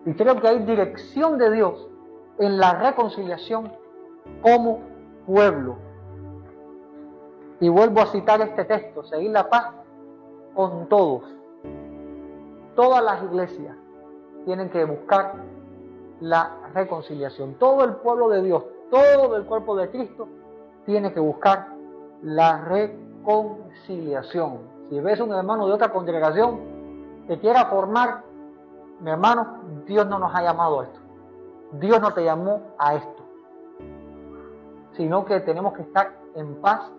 Y 0.05 0.13
creo 0.13 0.39
que 0.41 0.47
hay 0.47 0.59
dirección 0.59 1.37
de 1.37 1.51
Dios 1.51 1.87
en 2.39 2.57
la 2.57 2.73
reconciliación 2.73 3.71
como 4.41 4.81
pueblo. 5.27 5.77
Y 7.59 7.69
vuelvo 7.69 8.01
a 8.01 8.07
citar 8.07 8.41
este 8.41 8.65
texto, 8.65 9.03
seguir 9.03 9.31
la 9.31 9.49
paz 9.49 9.73
con 10.55 10.87
todos. 10.87 11.23
Todas 12.75 13.03
las 13.03 13.21
iglesias 13.23 13.75
tienen 14.49 14.69
que 14.71 14.83
buscar 14.83 15.35
la 16.21 16.57
reconciliación. 16.73 17.53
Todo 17.59 17.83
el 17.83 17.97
pueblo 17.97 18.29
de 18.29 18.41
Dios, 18.41 18.63
todo 18.89 19.37
el 19.37 19.45
cuerpo 19.45 19.75
de 19.75 19.91
Cristo 19.91 20.27
tiene 20.87 21.13
que 21.13 21.19
buscar 21.19 21.67
la 22.23 22.61
reconciliación. 22.61 24.61
Si 24.89 24.99
ves 25.01 25.19
un 25.19 25.33
hermano 25.33 25.67
de 25.67 25.73
otra 25.73 25.89
congregación 25.89 26.61
que 27.27 27.37
quiera 27.37 27.67
formar, 27.67 28.23
mi 29.01 29.11
hermano, 29.11 29.59
Dios 29.85 30.07
no 30.07 30.17
nos 30.17 30.33
ha 30.33 30.41
llamado 30.41 30.79
a 30.79 30.85
esto. 30.85 30.99
Dios 31.73 32.01
no 32.01 32.11
te 32.15 32.23
llamó 32.23 32.73
a 32.79 32.95
esto. 32.95 33.23
Sino 34.93 35.25
que 35.25 35.41
tenemos 35.41 35.75
que 35.75 35.83
estar 35.83 36.17
en 36.33 36.55
paz. 36.55 36.91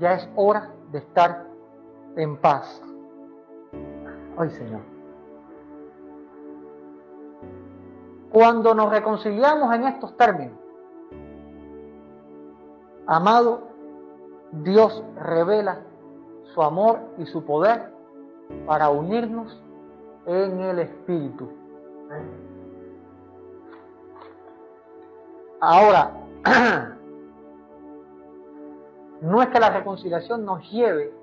Ya 0.00 0.14
es 0.14 0.26
hora 0.36 0.70
de 0.90 1.00
estar 1.00 1.44
en 2.16 2.38
paz. 2.38 2.80
Ay, 4.38 4.48
Señor. 4.48 4.93
Cuando 8.34 8.74
nos 8.74 8.90
reconciliamos 8.90 9.72
en 9.76 9.84
estos 9.84 10.16
términos, 10.16 10.58
amado, 13.06 13.68
Dios 14.50 15.04
revela 15.14 15.82
su 16.52 16.60
amor 16.60 16.98
y 17.16 17.26
su 17.26 17.44
poder 17.44 17.92
para 18.66 18.88
unirnos 18.88 19.62
en 20.26 20.60
el 20.62 20.80
Espíritu. 20.80 21.48
Ahora, 25.60 26.10
no 29.20 29.42
es 29.42 29.48
que 29.50 29.60
la 29.60 29.70
reconciliación 29.70 30.44
nos 30.44 30.68
lleve 30.72 31.14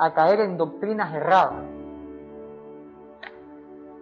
a 0.00 0.12
caer 0.12 0.40
en 0.40 0.56
doctrinas 0.56 1.14
erradas, 1.14 1.62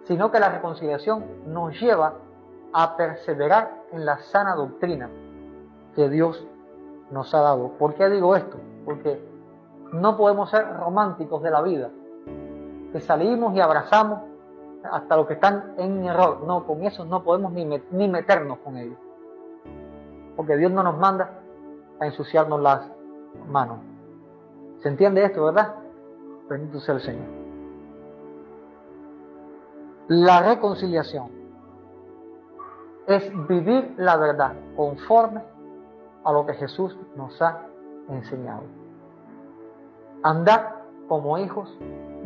sino 0.05 0.31
que 0.31 0.39
la 0.39 0.49
reconciliación 0.49 1.23
nos 1.45 1.79
lleva 1.79 2.15
a 2.79 2.95
perseverar 2.95 3.85
en 3.91 4.05
la 4.05 4.19
sana 4.19 4.53
doctrina 4.53 5.09
que 5.95 6.09
Dios 6.09 6.45
nos 7.09 7.33
ha 7.33 7.39
dado. 7.39 7.69
¿Por 7.69 7.95
qué 7.95 8.07
digo 8.07 8.35
esto? 8.35 8.59
Porque 8.85 9.19
no 9.93 10.15
podemos 10.15 10.51
ser 10.51 10.77
románticos 10.77 11.41
de 11.41 11.49
la 11.49 11.63
vida, 11.63 11.89
que 12.91 12.99
salimos 12.99 13.55
y 13.55 13.61
abrazamos 13.61 14.19
hasta 14.91 15.17
los 15.17 15.25
que 15.25 15.33
están 15.33 15.73
en 15.79 16.05
error. 16.05 16.43
No, 16.45 16.67
con 16.67 16.83
eso 16.83 17.03
no 17.03 17.23
podemos 17.23 17.51
ni, 17.51 17.65
ni 17.65 18.07
meternos 18.07 18.59
con 18.59 18.77
ellos. 18.77 18.99
Porque 20.35 20.55
Dios 20.55 20.71
no 20.71 20.83
nos 20.83 20.99
manda 20.99 21.31
a 21.99 22.05
ensuciarnos 22.05 22.61
las 22.61 22.81
manos. 23.49 23.79
¿Se 24.83 24.89
entiende 24.89 25.25
esto, 25.25 25.45
verdad? 25.45 25.73
Bendito 26.47 26.79
sea 26.79 26.93
el 26.93 27.01
Señor. 27.01 27.25
La 30.09 30.43
reconciliación 30.43 31.36
es 33.07 33.47
vivir 33.47 33.95
la 33.97 34.17
verdad 34.17 34.53
conforme 34.75 35.41
a 36.23 36.31
lo 36.31 36.45
que 36.45 36.53
Jesús 36.53 36.95
nos 37.15 37.41
ha 37.41 37.61
enseñado. 38.09 38.63
Andar 40.23 40.83
como 41.07 41.37
hijos 41.37 41.73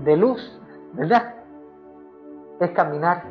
de 0.03 0.17
luz, 0.17 0.59
¿verdad? 0.93 1.35
Es 2.59 2.71
caminar 2.71 3.25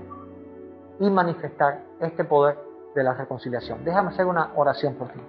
y 1.00 1.10
manifestar 1.10 1.82
este 1.98 2.24
poder 2.24 2.56
de 2.94 3.02
la 3.02 3.14
reconciliación. 3.14 3.84
Déjame 3.84 4.10
hacer 4.10 4.26
una 4.26 4.52
oración 4.54 4.94
por 4.94 5.08
ti. 5.08 5.20